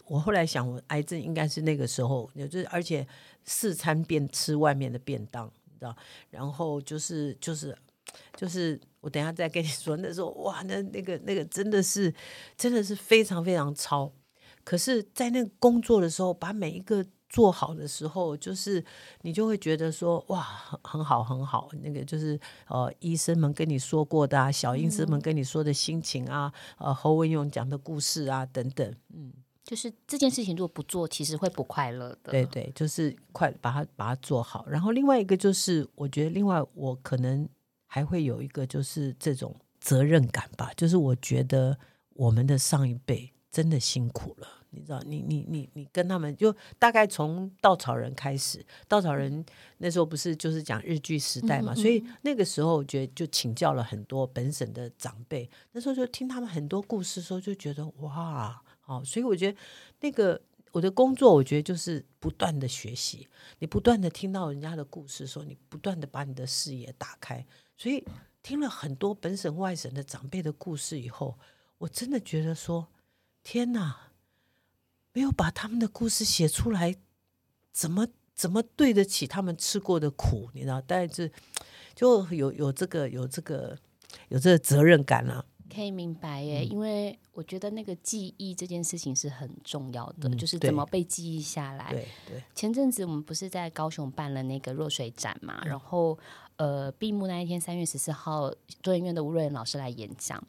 [0.09, 3.07] 我后来想我癌症应该是那个时候，就是而且
[3.45, 5.51] 四餐便吃外面的便当，
[5.81, 5.97] 道，
[6.31, 7.77] 然后就是就是
[8.35, 12.13] 就是我等一下再跟你说，那时候哇，那那个那个真的是
[12.57, 14.13] 真的是非常非常超，
[14.65, 17.05] 可是，在那个工作的时候，把每一个。
[17.29, 18.83] 做好的时候，就是
[19.23, 21.69] 你就会觉得说哇，很很好很好。
[21.83, 29.33] 那个就是呃，医生们跟你说过的啊，小医生们跟你说的心情啊，呃，侯文勇讲的故事啊等等，嗯，
[29.67, 32.31] 就是这件事情如果不做，其实会不快乐的。
[32.31, 34.65] 对对，就是快把它把它做好。
[34.67, 37.47] 然后另外一个就是，我觉得另外我可能
[37.87, 41.77] 还会有一个就是这种责任感吧，就是我觉得
[42.15, 43.33] 我们的上一辈。
[43.53, 44.47] 真的辛苦了。
[44.69, 49.43] 你知道，你你你你跟他们就大概从稻草人开始，稻草人
[49.79, 59.59] 那时候不是就是讲日剧时代嘛，嗯嗯，所以那个时候我觉得就请教了很多本省的长辈，那时候就听他们很多故事的时候，就觉得哇，好，所以我觉得
[60.01, 63.27] 那个我的工作，我觉得就是不断的学习，
[63.59, 67.45] 你不断的听到人家的故事，说你不断的把你的视野打开，
[67.77, 68.05] 所以
[68.45, 71.37] 听了很多本省外省的长辈的故事以后，
[71.79, 72.87] 我真的觉得说，
[73.43, 74.03] 天哪！
[75.13, 76.95] 没有把他们的故事写出来，
[77.73, 80.51] 怎么怎么对得起他们吃过的苦？
[80.53, 81.33] 你知道，但是
[81.95, 83.79] 就有有这个有这个
[84.29, 85.45] 有这个责任感了、啊。
[85.73, 91.91] 可以明白耶，嗯、因为我觉得那个记忆这件事情是很重要的，嗯、就是怎么被记忆下来。
[91.91, 92.43] 对对。
[92.55, 95.61] 前阵子我们不是在高雄办了那个弱水展嘛？
[95.65, 96.19] 嗯、然后
[96.57, 98.51] 呃，闭幕那一天，三月十四号，
[98.83, 100.43] 中研院的吴瑞仁老师来演讲，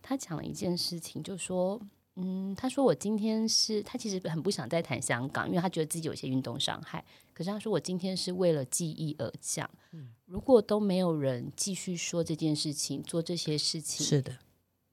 [0.00, 1.80] 他讲了一件事情，就说。
[2.16, 7.02] 嗯，他说我今天是他其实很不想再谈香港，因为他觉得自己有些运动伤害。
[7.32, 9.66] 可是他说我今天是为了记忆而讲。
[9.92, 14.36] 嗯，如果都没有人继续说这件事情，做这些事情，是的，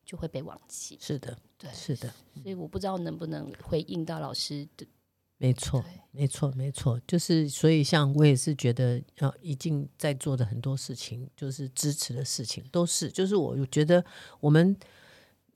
[0.10, 0.98] 就会被忘记。
[1.00, 2.12] 是的，对，是的。
[2.42, 4.88] 所以我不知道能不能回应到老师的。
[5.38, 7.00] 没错，没错，没错。
[7.06, 14.04] 就是所以，像我也是觉得，啊，已经在做的很多事情，就是支持的事情，都是，就是我觉得
[14.40, 14.76] 我们。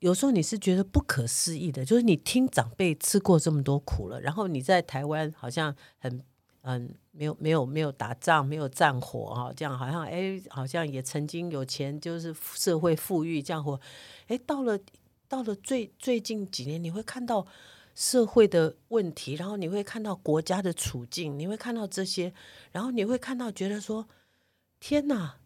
[0.00, 6.22] 有时候你是觉得不可思议的，就是你听长辈吃过这么多苦了，然后你在台湾好像很
[6.64, 13.80] 嗯没有没有没有打仗，没有战火哈，这样好像哎好像也曾经有钱，就是社会富裕这样活，
[14.26, 14.78] 哎到了
[15.28, 17.46] 到了最最近几年，你会看到
[17.94, 22.34] 社会的问题，然后你会看到国家的处境，你会看到这些，
[22.72, 24.08] 然后你会看到觉得说
[24.80, 25.36] 天哪，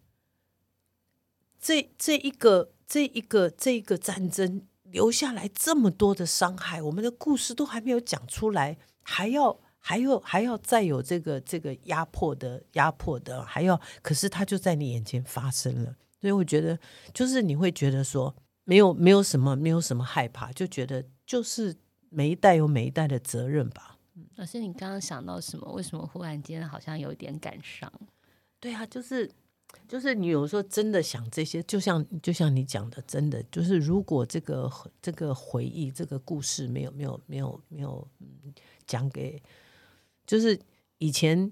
[1.59, 2.71] 这这一个。
[2.89, 16.77] 这一个这一个战争留下来这么多的伤害，我们的故事都还没有讲出来，还要还有还要再有这个这个压迫的压迫的，还要可是它就在你眼前发生了，所以我觉得
[17.13, 21.75] 就是你会觉得说没有没有什么没有什么害怕，就觉得就是
[22.09, 23.97] 每一代有每一代的责任吧。
[24.35, 25.71] 老师，你刚刚想到什么？
[25.71, 27.91] 为什么忽然间好像有点感伤？
[28.59, 29.29] 对啊，就是。
[29.87, 34.67] 就是你有时候真的想这些，就像就像你讲的，真的就是如果这个
[34.99, 38.07] 这个回忆这个故事没有没有没有没有
[38.87, 39.39] 讲给，
[40.29, 40.59] 就是
[40.99, 41.51] 以前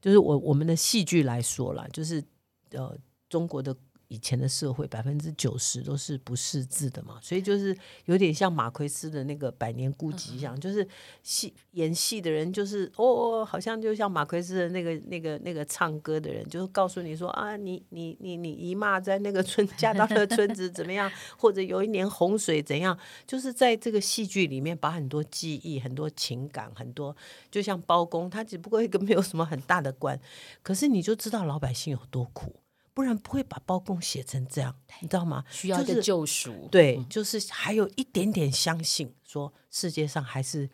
[0.00, 2.24] 就是我我们的戏剧来说啦，就是
[2.72, 2.98] 呃
[3.28, 3.76] 中国的。
[4.08, 10.86] 以前的社会百分之九十都是不识字的嘛，所以就是有点像马奎斯的那个《百年孤寂》一样，就是
[11.22, 22.96] 戏演戏的人就是哦，好像就像马奎斯的那个那个那个唱歌的人，就是告诉你说啊，你你你你姨妈在那个村嫁到那个村子怎么样，或者有一年洪水怎样，
[23.26, 27.16] 就是在这个戏剧里面把很多记忆、很多情感、很多，
[27.50, 30.20] 就像包公，他只不过一个没有什么很大的官，
[30.62, 32.54] 可是你就知道老百姓有多苦。
[32.96, 35.44] 不然不会把包公写成这样，你知道吗？
[35.50, 36.50] 需要一个救赎。
[36.50, 40.70] 就是、对，就是还有一点点相信，说世界上还是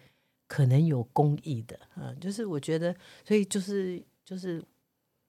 [0.47, 1.77] 可能有公益的。
[1.97, 2.95] 嗯，就是我觉得，
[3.27, 4.65] 所以就是就是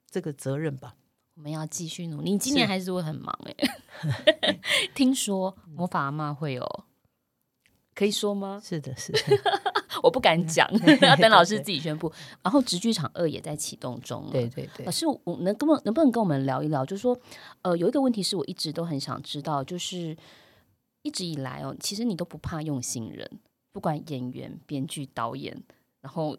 [0.08, 0.96] 这个责任吧。
[1.34, 2.30] 我们要继续努力。
[2.30, 4.60] 你今年还是会很忙哎。
[4.94, 6.86] 听说魔法阿妈会有，
[7.96, 8.62] 可以说吗？
[8.64, 9.20] 是的，是的。
[10.02, 10.68] 我不敢讲，
[11.02, 12.12] 要等老师 自己宣布。
[12.42, 14.28] 然后，直剧场二也在启动中。
[14.32, 16.86] 对对对，老师，我能跟能不能跟我们聊一聊？
[16.86, 17.18] 就是说，
[17.62, 20.18] 呃，有一个问题是我一直都很想知道，就是
[21.04, 23.30] 一直以来哦，其实你都不怕用新人，
[23.72, 25.62] 不管演员、编剧、导演，
[26.02, 26.38] 然后。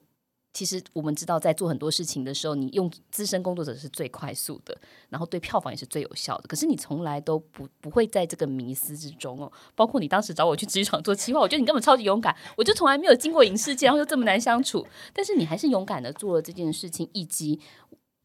[0.55, 4.75] 其实我们知道，在做很多事情的时候，你用资深工作者是最快速的，
[5.09, 6.45] 然后对票房也是最有效的。
[6.47, 9.51] 可是你从来都不不会在这个迷思之中哦。
[9.75, 12.35] 包括你当时找我去职场做企划，我觉得你根本超级勇敢。
[12.57, 17.11] 我就从来没有经过影视界，然后又这么难相处，但是你还是勇敢的做了这件事情。
[17.13, 17.59] 以及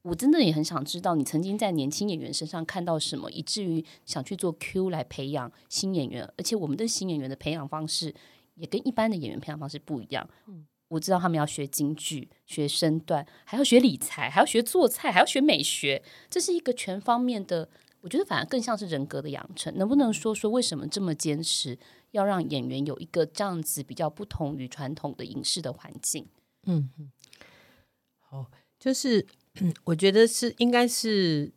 [0.04, 6.32] 我真的也很想知道，你曾经在年轻演员身上看到什么，以至于想去做 Q 来培养新演员。
[6.38, 8.14] 而且我们的新演员的培养方式
[8.54, 10.30] 也跟一般的演员培养方式不一样。
[10.46, 10.68] 嗯。
[10.90, 17.70] 我知道他们要学京剧、学身段，还要学理财，还要学做菜，还要学美学，这是一个全方面的。
[18.02, 19.76] 我觉得反而更像是人格的养成。
[19.78, 21.78] 能不能说说为什么这么坚持
[22.12, 26.28] 要让演员有一个这样子比较不同于传统的影视的环境？
[26.66, 27.12] 嗯嗯，
[28.20, 29.28] 好，就是
[29.84, 31.52] 我觉得是应该是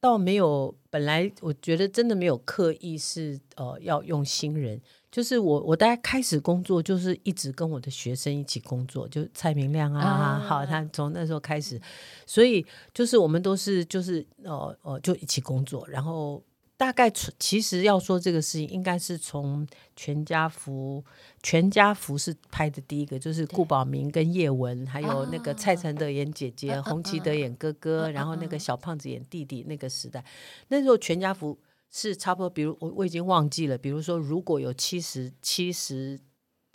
[0.00, 4.80] 倒没有，本来我觉得真的没有刻意是呃要用新人。
[5.10, 10.38] 就是我，我大概开始工作，就是一直跟我的学生一起工作，就蔡明亮啊，啊。
[10.38, 11.80] 好，他从那时候开始，
[12.26, 16.42] 所以就是我们都是就是呃呃，就一起工作，然后
[16.76, 21.02] 大概其实要说这个事情，应该是从全家福，
[21.42, 30.22] 全家福是拍的第一个，就是顾宝明跟叶文，还有那个蔡承德演姐姐， 洪奇德演哥哥，然后那个小胖子演弟弟那个时代，
[30.68, 31.58] 那时候全家福
[31.90, 36.20] 是差不多，比如我我已经忘记了，比如说如果有七十七十，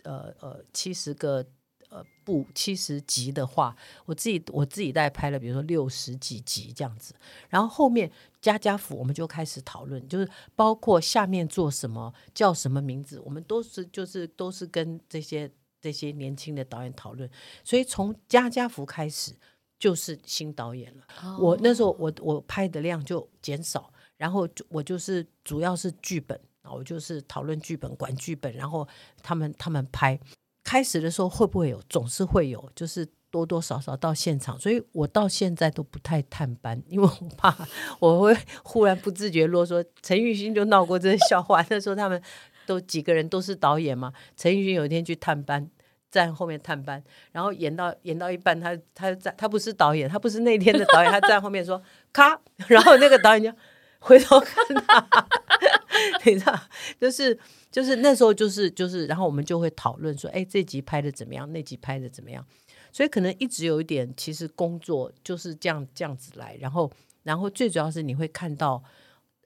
[0.02, 1.46] 呃呃七十个。
[1.90, 7.14] 呃，部，七十集的话，我自己我自己在拍了，比如说六十几集这样子，
[7.48, 8.10] 然后后面
[8.40, 15.48] 家家福我们就开始讨论，就是包括下面做什么，叫什么名字，我们都是就是都是跟这些
[15.80, 17.30] 这些年轻的导演讨论，
[17.62, 19.32] 所以从家家福开始
[19.78, 21.04] 就是新导演了。
[21.22, 21.40] Oh.
[21.40, 28.86] 我那时候我我拍的量就减少，然后我就是主要是剧本，我就是讨论剧本，管剧本，然后
[29.22, 30.18] 他们他们拍。
[30.62, 31.78] 开始的时候会不会有？
[31.90, 37.54] 总是会有，就是多多少少到现场，所以我到现在都不太探班，因为我怕
[37.98, 39.84] 我会忽然不自觉啰嗦。
[40.00, 42.20] 陈玉勋就闹过这个笑话， 那时候他们
[42.64, 44.10] 都几个人都是导演嘛。
[44.38, 45.68] 陈玉勋有一天去探班，
[46.10, 53.58] 站后面探班，然后演到演到一半，他他在他不是导演，他不是那天的导演，他站后面说咔，然后那个导演就
[54.04, 55.28] 回头看他，
[56.24, 56.58] 你知道，
[57.00, 57.38] 就是。
[57.74, 61.50] 就是那时候，就是就是，然后我们就会讨论说，哎，这集拍的怎么样？
[61.52, 62.46] 那集拍的怎么样？
[62.92, 66.56] 所以可能一直有一点，其实工作就是这样这样子来。
[66.60, 66.88] 然后，
[67.24, 68.80] 然后最主要是你会看到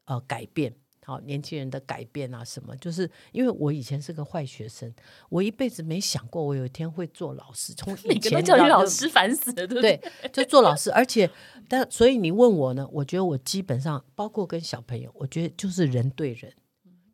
[0.05, 0.75] 呃改变，
[1.09, 2.77] 好年轻人的改变啊什么。
[2.77, 4.93] 就是因为我以前是个坏学生，
[5.31, 7.73] 我一辈子没想过我有一天会做老师。
[7.73, 9.97] 从 以前教育老师烦死了，对不对？
[9.97, 10.93] 对，就做老师。
[10.93, 11.29] 而且，
[11.69, 16.53] 但所以你问我呢，我觉得我基本上包括跟小朋友，我觉得就是人对人，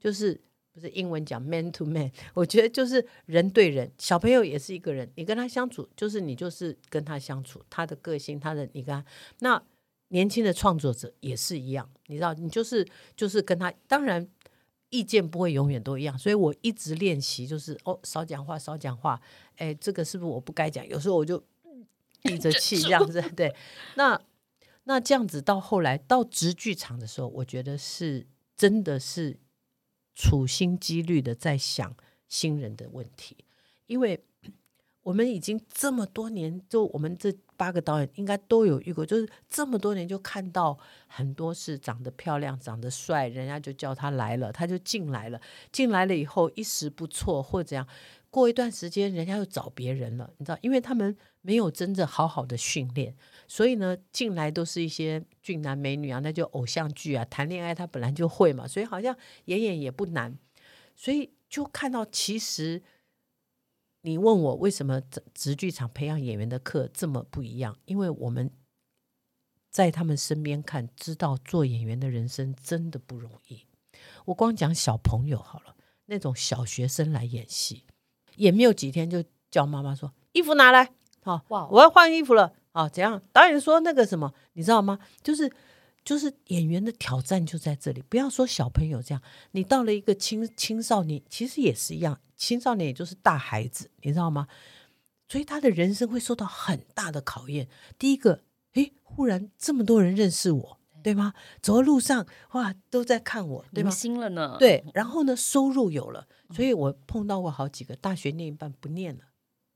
[0.01, 0.41] 就是。
[0.75, 9.05] 不是英文讲 man to man，我觉得就是人对人，小朋友也是一个人，你跟他相处，就是你就是跟他相处，他的个性，他的你跟他，
[9.39, 9.63] 那
[10.09, 12.87] 年轻的创作者也是一样，你知道，你就是
[13.17, 14.27] 就是跟他，当然
[14.91, 19.21] 意见不会永远都一样，所以我一直练习，就是哦少讲话，少讲话，
[19.57, 20.87] 哎，这个是不是我不该讲？
[20.87, 21.43] 有时候我就
[22.23, 23.55] 闭着气 这样子， 对，
[23.97, 24.21] 那
[24.85, 28.27] 那这样子到后来到直剧场的时候，我觉得是
[28.57, 29.39] 真的是。
[30.17, 31.93] 处心积虑的在想
[32.29, 33.37] 新人的问题，
[33.87, 34.25] 因为
[35.03, 45.41] 我们已经这么多年，就我们这八个导演应该都有遇过，就是这么多年就看到很多是长得漂亮、长得帅，人家就叫他来了，他就进来了。
[45.73, 47.87] 进来了以后一时不错或者怎样，
[48.31, 53.15] 过一段时间人家又找别人了，你知道，因为他们没有真正好好的训练。
[53.47, 60.37] 所以呢，进来都是一些俊男美女啊，那就偶像剧啊，谈恋爱他本来就会嘛，所以好像演演也不难。
[60.97, 62.83] 所以就看到，其实
[64.07, 65.01] 你问我为什么
[65.33, 67.79] 直剧场培养演员的课这么不一样？
[67.87, 68.51] 因为我们
[69.71, 73.65] 在他们身边看，知道做演员的人生真的不容易。
[74.27, 75.75] 我光讲小朋友好了，
[76.05, 77.85] 那种小学生来演戏，
[78.37, 80.93] 也没有几天就叫妈妈说：“衣服拿来，
[81.23, 83.23] 好，哇，我要换衣服了。”啊，怎样？
[83.33, 84.99] 导演说那个什么，你知道吗？
[85.23, 85.51] 就是
[86.05, 88.03] 就是演员的挑战就在这里。
[88.03, 92.21] 不要说小朋友这样，你到了一个青青少年，其实也是一样。
[92.45, 94.47] 青少年也就是大孩子，你知道吗？
[95.29, 97.69] 所以他的人生会受到很大的考验。
[97.99, 98.43] 第一个，
[98.75, 101.33] 诶，忽然这么多人认识我，对吗？
[101.63, 103.91] 走在路上，哇，都在看我，对吗？
[103.91, 104.57] 心了呢。
[104.59, 109.25] 对，然后呢，收入有了，所以我碰到过好几个大学念一半不念了。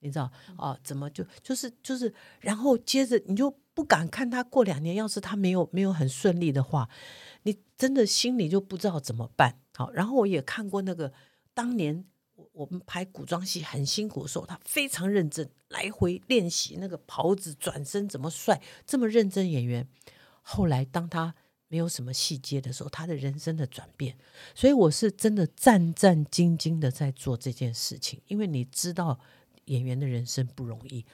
[0.00, 0.78] 你知道啊？
[0.84, 6.88] 怎么就就是就是，然后接着你就不敢看他过两年，要是他没有没有很顺利的话，
[7.42, 9.58] 你真的心里就不知道怎么办。
[9.74, 11.12] 好，然后我也看过那个
[11.52, 12.04] 当年
[12.58, 19.86] 我们拍古装戏很辛苦的时候，他非常认真，来回练习那个袍子转身怎么帅，这么认真演员。
[20.42, 21.34] 后来当他
[21.68, 24.18] 没有什么戏接的时候，他的人生的转变，
[24.56, 29.18] 所以我是真的战战兢兢的在做这件事情，因为你知道。
[29.68, 31.04] 演员的人生不容易，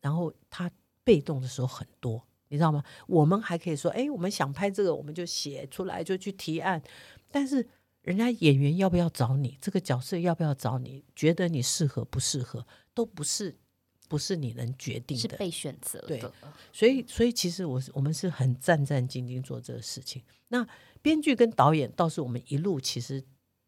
[0.00, 0.68] 然后他
[1.04, 2.82] 被动的时候很多，你知道吗？
[3.06, 6.82] 我们还可以说，哎，我们想拍这个，我们就写出来，就去提案。
[7.30, 7.68] 但是
[8.02, 13.56] 人家演员要不要找你，这个角色要不要找你，觉得你适合不适合，都不是
[14.08, 16.06] 不是你能决定的，是被选择的。
[16.08, 16.22] 对，
[16.72, 20.22] 所以所以其实我是我们是很战战兢兢做这个事情。
[20.48, 20.66] 那
[21.02, 23.22] 编剧跟导演倒是我们一路其实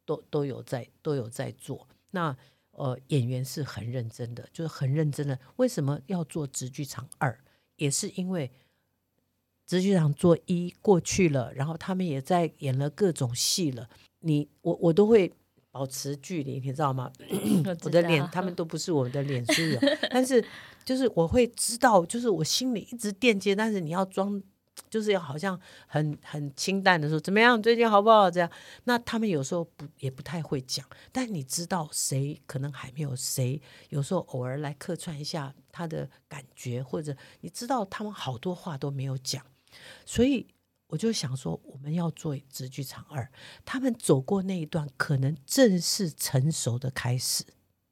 [0.05, 1.87] 都都有在都有在做。
[2.11, 2.37] 那
[2.73, 5.39] 呃，演员是很认真的，就是很认真的。
[5.57, 7.39] 为什么要做直剧场二？
[7.77, 8.51] 也是因为
[9.67, 13.91] 直剧场做一过去了，然后他们也在演了各种戏了。
[14.23, 15.33] 你我我都会
[15.71, 17.11] 保持距离，你知道吗？
[17.65, 20.45] 我，我的脸， 他们都不是我的脸书人，但是
[20.85, 24.43] 就是我会知道，就是我心里一直惦记，但是你要装
[24.89, 28.31] 就是要好像很很清淡的说怎么样，最近好不好？
[28.31, 28.51] 这样，
[28.85, 33.61] 那他们有时候不也不太会讲，但你知道谁可能还没有谁，
[33.91, 39.45] 有时候偶尔来客串一下他的感觉，或者你知道他们好多话都没有讲，
[40.05, 40.47] 所以
[40.93, 43.33] 我就想说，我们要做直剧场二，
[43.65, 47.43] 他们走过那一段，可能正是成熟的开始。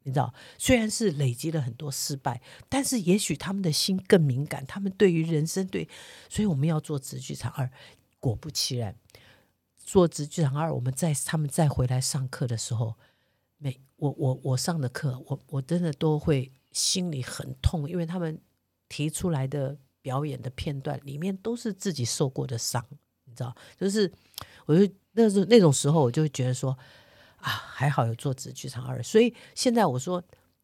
[0.02, 4.66] 你知道，虽然是累积了很多失败，但是也许他们的心更敏感。
[4.66, 5.88] 他们对于人生，对，
[6.28, 7.70] 所以我们要做直剧场二。
[8.18, 8.94] 果不其然，
[9.78, 12.96] 做直剧场二，我们在他们再回来上课的时候，
[13.56, 18.38] 每我我我上的课，我我真的都会心里很痛，因为他们
[18.90, 22.84] 提出来的表演的片段里面都是自己受过的伤，
[23.24, 24.12] 你知道，就是
[24.66, 26.76] 我就那时那种时候，我就觉得说。
[27.40, 30.22] 啊，还好有做植剧场二，所以现在我说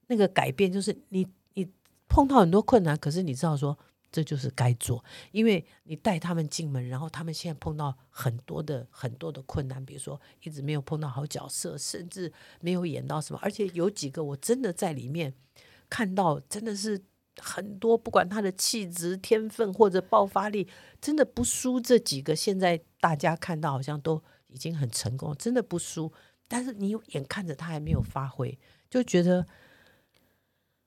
[0.08, 1.66] 那个改变就是你你
[2.06, 3.74] 碰到很多困难，可是你知道说
[4.12, 12.30] 这就是该做，因为你带他们进门，然后他们现在碰到很多的很多的困难，比如说一直没有碰到好角色，甚至
[12.60, 15.32] 没有演到什么，而且有几个我真的在里面
[15.88, 17.02] 看到真的是
[17.38, 20.66] 很多，不管他的气质、天分或者爆发力，
[21.00, 22.34] 真的不输这几个。
[22.34, 26.12] 现在大家看到好像都已经很成功，真的不输。
[26.48, 28.58] 但是你眼看着他还没有发挥，
[28.88, 29.46] 就觉得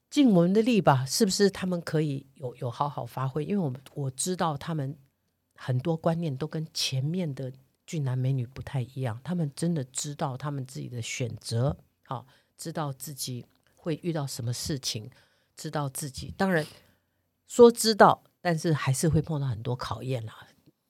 [0.10, 3.44] 尽我们的力吧，是不是他们可以有有好好发挥？
[3.44, 4.98] 因为我们我知道他们
[5.56, 7.52] 很多观念都跟前面的
[7.86, 12.26] 俊男美女不太一样，他们真的知道他们自己的选择，好，
[12.58, 13.46] 知道自己
[13.76, 15.10] 会遇到什么事情，
[15.60, 16.66] 知道自己当然
[17.48, 20.48] 说知道，但是还是会碰到很多考验啦。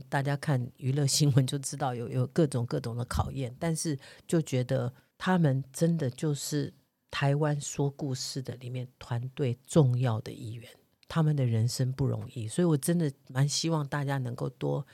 [0.08, 3.98] 大家看娱乐新闻就知道有有各种各种的考验，但是
[4.28, 6.72] 就觉得他们真的就是
[7.10, 10.70] 台湾说故事的里面团队重要的一员，
[11.08, 14.86] 他们的人生不容易，所以我真的蛮希望大家能够多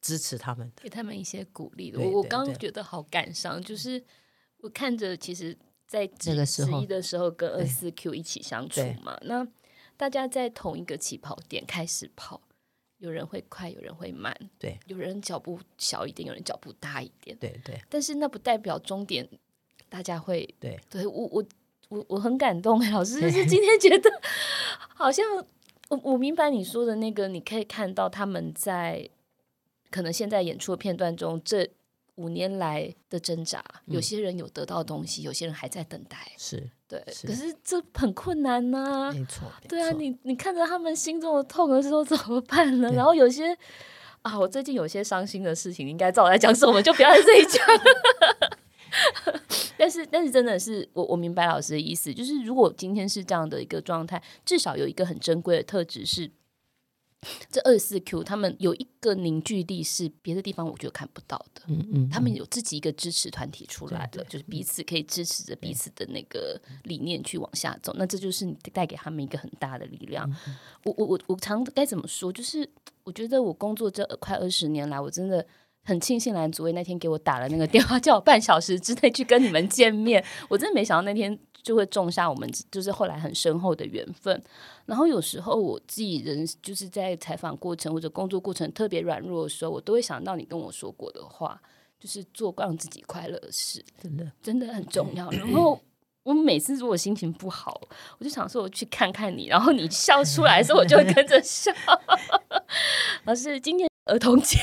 [0.00, 4.02] 支持他们的，给他们一些鼓励我我刚刚觉得好感伤，就是
[4.58, 5.58] 我看着其实，
[5.92, 9.46] 在那个时候十一的时候跟二四 Q 一起相处嘛，那
[9.98, 12.40] 大家在同一个起跑点开始跑。
[12.96, 17.78] 有人会快，有人会慢，对，有人脚步小一点，有人脚步大一点，对对。
[17.90, 19.28] 但是那不代表终点
[19.90, 21.44] 大家会对对我我
[21.90, 24.10] 我我很感动，老师 就是今天觉得
[24.94, 25.26] 好像
[25.90, 29.10] 我我明白你说的那个，你可以看到他们在
[29.90, 31.68] 可能现在演出的片段中这。
[32.22, 36.16] 五年来的挣扎，有些人有得到东西，嗯、有些人还在等待。
[36.38, 39.12] 是对，是可是这很困难呐、啊。
[39.12, 42.92] 没错，对啊，你你看着他们心中的痛的时候怎么办呢？
[42.92, 43.56] 然后有些
[44.22, 47.66] 啊，我最近有些伤心的事情，应该照我来讲什么，就不要在这里讲。
[49.76, 56.30] 但是，但是真的是我我明白老师的意思，就是如果今天是这样的一个状态，至少有一个很珍贵的特质是。
[57.50, 61.62] 这二十四 Q 他们有一个凝聚力，是别的地方我觉得看不到的。
[61.68, 67.94] 嗯嗯，他们有自己一个支持团体出来的，就是彼此可以支持着彼此的那个理念去往下走。
[67.96, 70.28] 那这就是你带给他们一个很大的力量。
[70.46, 72.32] 嗯、我我我我常该怎么说？
[72.32, 72.68] 就是
[73.04, 75.46] 我觉得我工作这快二十年来，我真的
[75.84, 80.24] 很庆幸蓝祖蔚那天给我打了那个电话，叫我半小时之内去跟你们见面。
[80.48, 81.38] 我真的没想到那天。
[81.62, 84.42] 就会种下我们就是后来很深厚的缘分。
[84.84, 91.60] 然后有时候我自己人就是在采访过程或者工作过程特别软弱的时候，我都会想到你跟我说过的话，
[92.00, 95.30] 就是做让自己快乐的事，真的真的很重要。
[95.30, 95.80] 然后
[96.24, 97.80] 我每次如果心情不好，
[98.18, 101.72] 我就想说我去看看你，然后你笑出来的时候，我就会跟着笑。
[103.24, 103.91] 老师今天。
[104.12, 104.58] 儿童节，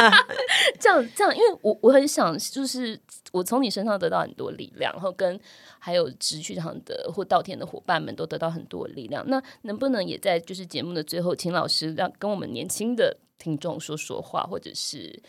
[0.80, 2.98] 这样这样，因为我我很想，就是
[3.30, 5.38] 我从你身上得到很多力量，然后跟
[5.78, 9.22] 还有植剧场的或稻田的伙伴们都得到很多力量。
[9.28, 15.22] 那能不能也在就是节目的最后，请老师让跟我们年轻的听众说说话，或者是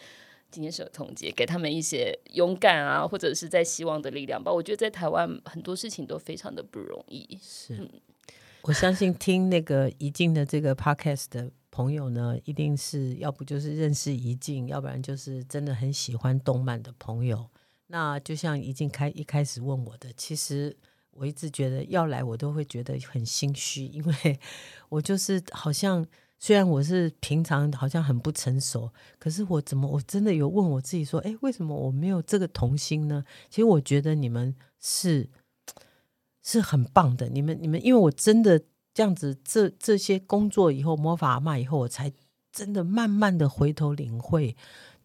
[0.49, 4.49] 今天是儿童节，给他们一些勇敢啊，或者是在希望的力量吧？
[4.49, 7.37] 我觉得在台湾很多事情都非常的不容易。
[7.41, 7.89] 是，嗯、
[8.61, 11.51] 我相信听那个宜静的这个 podcast 的。
[11.71, 17.49] 朋友呢，一定是要不就是认识怡静，要不然就是真的很喜欢动漫的朋友。
[17.87, 20.75] 那就像怡静开一开始问我的，其实
[21.11, 24.39] 我一直觉得要来，我都会觉得很心虚，因为
[24.89, 26.05] 我就是好像
[26.37, 33.23] 虽然我是平常好像很不成熟，可是我怎么我真的有问我自己说，哎，为什么我没有这个童心呢？
[33.49, 35.29] 其实我觉得你们是
[36.43, 38.61] 是很棒的，你们你们，因为我真的。
[38.93, 42.11] 这样子，这这些工作以后，魔法阿嬷以后，我才
[42.51, 44.55] 真的慢慢的回头领会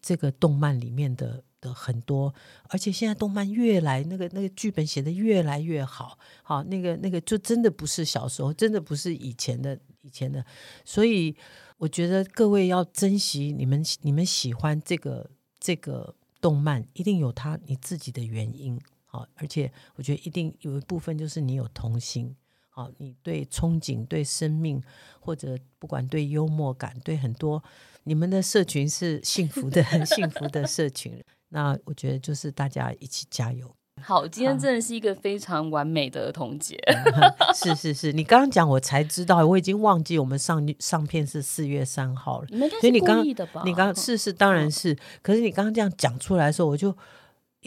[0.01, 2.33] 这个动漫里面的的很多，
[2.69, 10.45] 而且现在动漫越来那个那个剧本写得越来越好，好那个那个就真的不是小时候，真的不是以前的以前的，
[10.83, 11.35] 所以
[11.77, 15.29] 我觉得各位要珍惜你们你们喜欢这个
[15.59, 18.79] 这个动漫，一定有它你自己的原因。
[19.05, 22.35] 好，而且我觉得一定有一部分就是你有童心。
[22.77, 24.79] 好，你对憧憬、对生命，
[25.19, 27.63] 或者不管对幽默感，对很多，
[28.03, 31.19] 你们的社群是幸福的、很 幸福的社群。
[31.49, 33.75] 那我觉得就是大家一起加油。
[34.03, 36.77] 好，今天真的是一个非常完美的儿童节。
[37.55, 42.47] 是是是，你刚刚讲我才知道，我已经忘记我们上上片是四月三号了。
[42.79, 43.25] 所以你刚
[43.65, 46.95] 你刚是是当然是，可是你刚刚这样讲出来的时候，我就。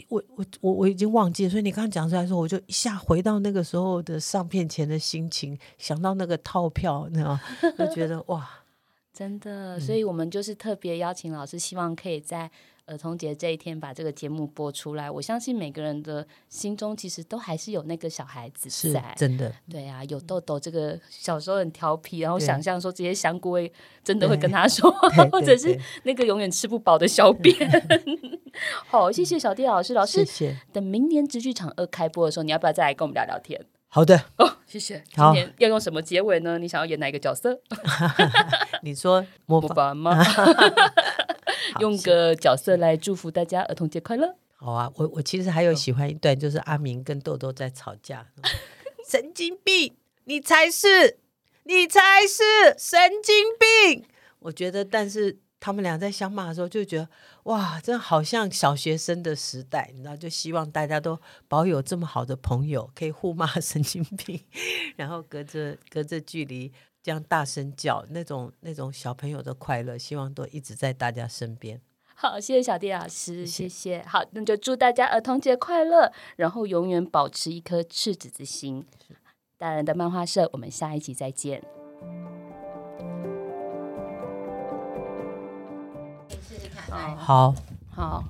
[0.09, 7.39] 我我我我已经忘记了，所以你刚刚讲出来的时候，我就一下回到那个时候的上片前的心情，想到那个套票，你知道
[7.79, 8.49] 就觉得哇，
[9.13, 12.51] 真的，所以我们就是特别邀请老师，希望可以在。
[12.91, 19.53] 儿童节这一天把这个节目播出来，我相信每个人的心中其实都还是有那个小孩子在，是真的。
[19.71, 23.73] 对啊，有豆豆这个小时候很调皮，然后想象说这些香菇会
[24.03, 24.91] 真的会跟他 说，
[25.31, 27.55] 或者是那个永远吃不饱的小便。
[28.89, 30.57] 好，谢谢小弟老师，老师，谢谢。
[30.73, 33.65] 等明年直剧场二开播的时候，你要不要再来跟我们聊聊天？
[33.93, 35.03] 好的，哦，谢谢。
[35.13, 36.59] 今年要用什么结尾呢？
[36.59, 37.61] 你想要演哪一个角色？
[38.83, 40.17] 你说魔法吗？
[41.79, 44.35] 用个角色来祝福大家儿童节快乐。
[44.57, 48.27] 好啊，我我其实还有喜欢一段，就是阿明跟豆豆在吵架。
[49.09, 51.19] 神经病，你才是，
[51.65, 52.43] 你才是
[52.79, 54.05] 神经病。
[54.41, 57.09] 我觉得，但是他们俩在相骂的时候，就觉得
[57.45, 61.19] 哇，真的好像小学生的时代，你知道，就希望大家都
[61.49, 64.41] 保有这么好的朋友，可以互骂神经病，
[64.97, 66.71] 然后隔着隔着距离。
[67.03, 71.81] 这样大声叫，那种那种小朋友的快乐，希望都一直在大家身边。
[72.15, 73.69] 好，谢谢小弟老师，谢谢。
[73.69, 74.03] 谢谢。
[74.03, 78.85] 好，那就祝大家儿童节快乐，然后永远保持一颗赤子之心。
[79.57, 81.63] 大人的漫画社，我们下一集再见。
[86.91, 87.55] 好好，
[87.91, 88.25] 好，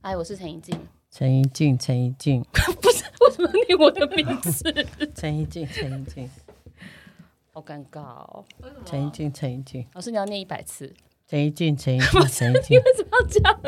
[0.00, 0.76] 哎，我是陈怡静，
[1.10, 2.42] 陈怡静，陈怡静，
[2.80, 4.64] 不是，为什么念我的名字？
[5.14, 6.28] 陈怡静，陈怡静。
[7.54, 8.42] 好尴尬哦！
[8.86, 10.90] 陈一静，陈一静，老师你要念一百次。
[11.28, 13.60] 陈一静，陈一静， 陈一静，你 为什么要这样？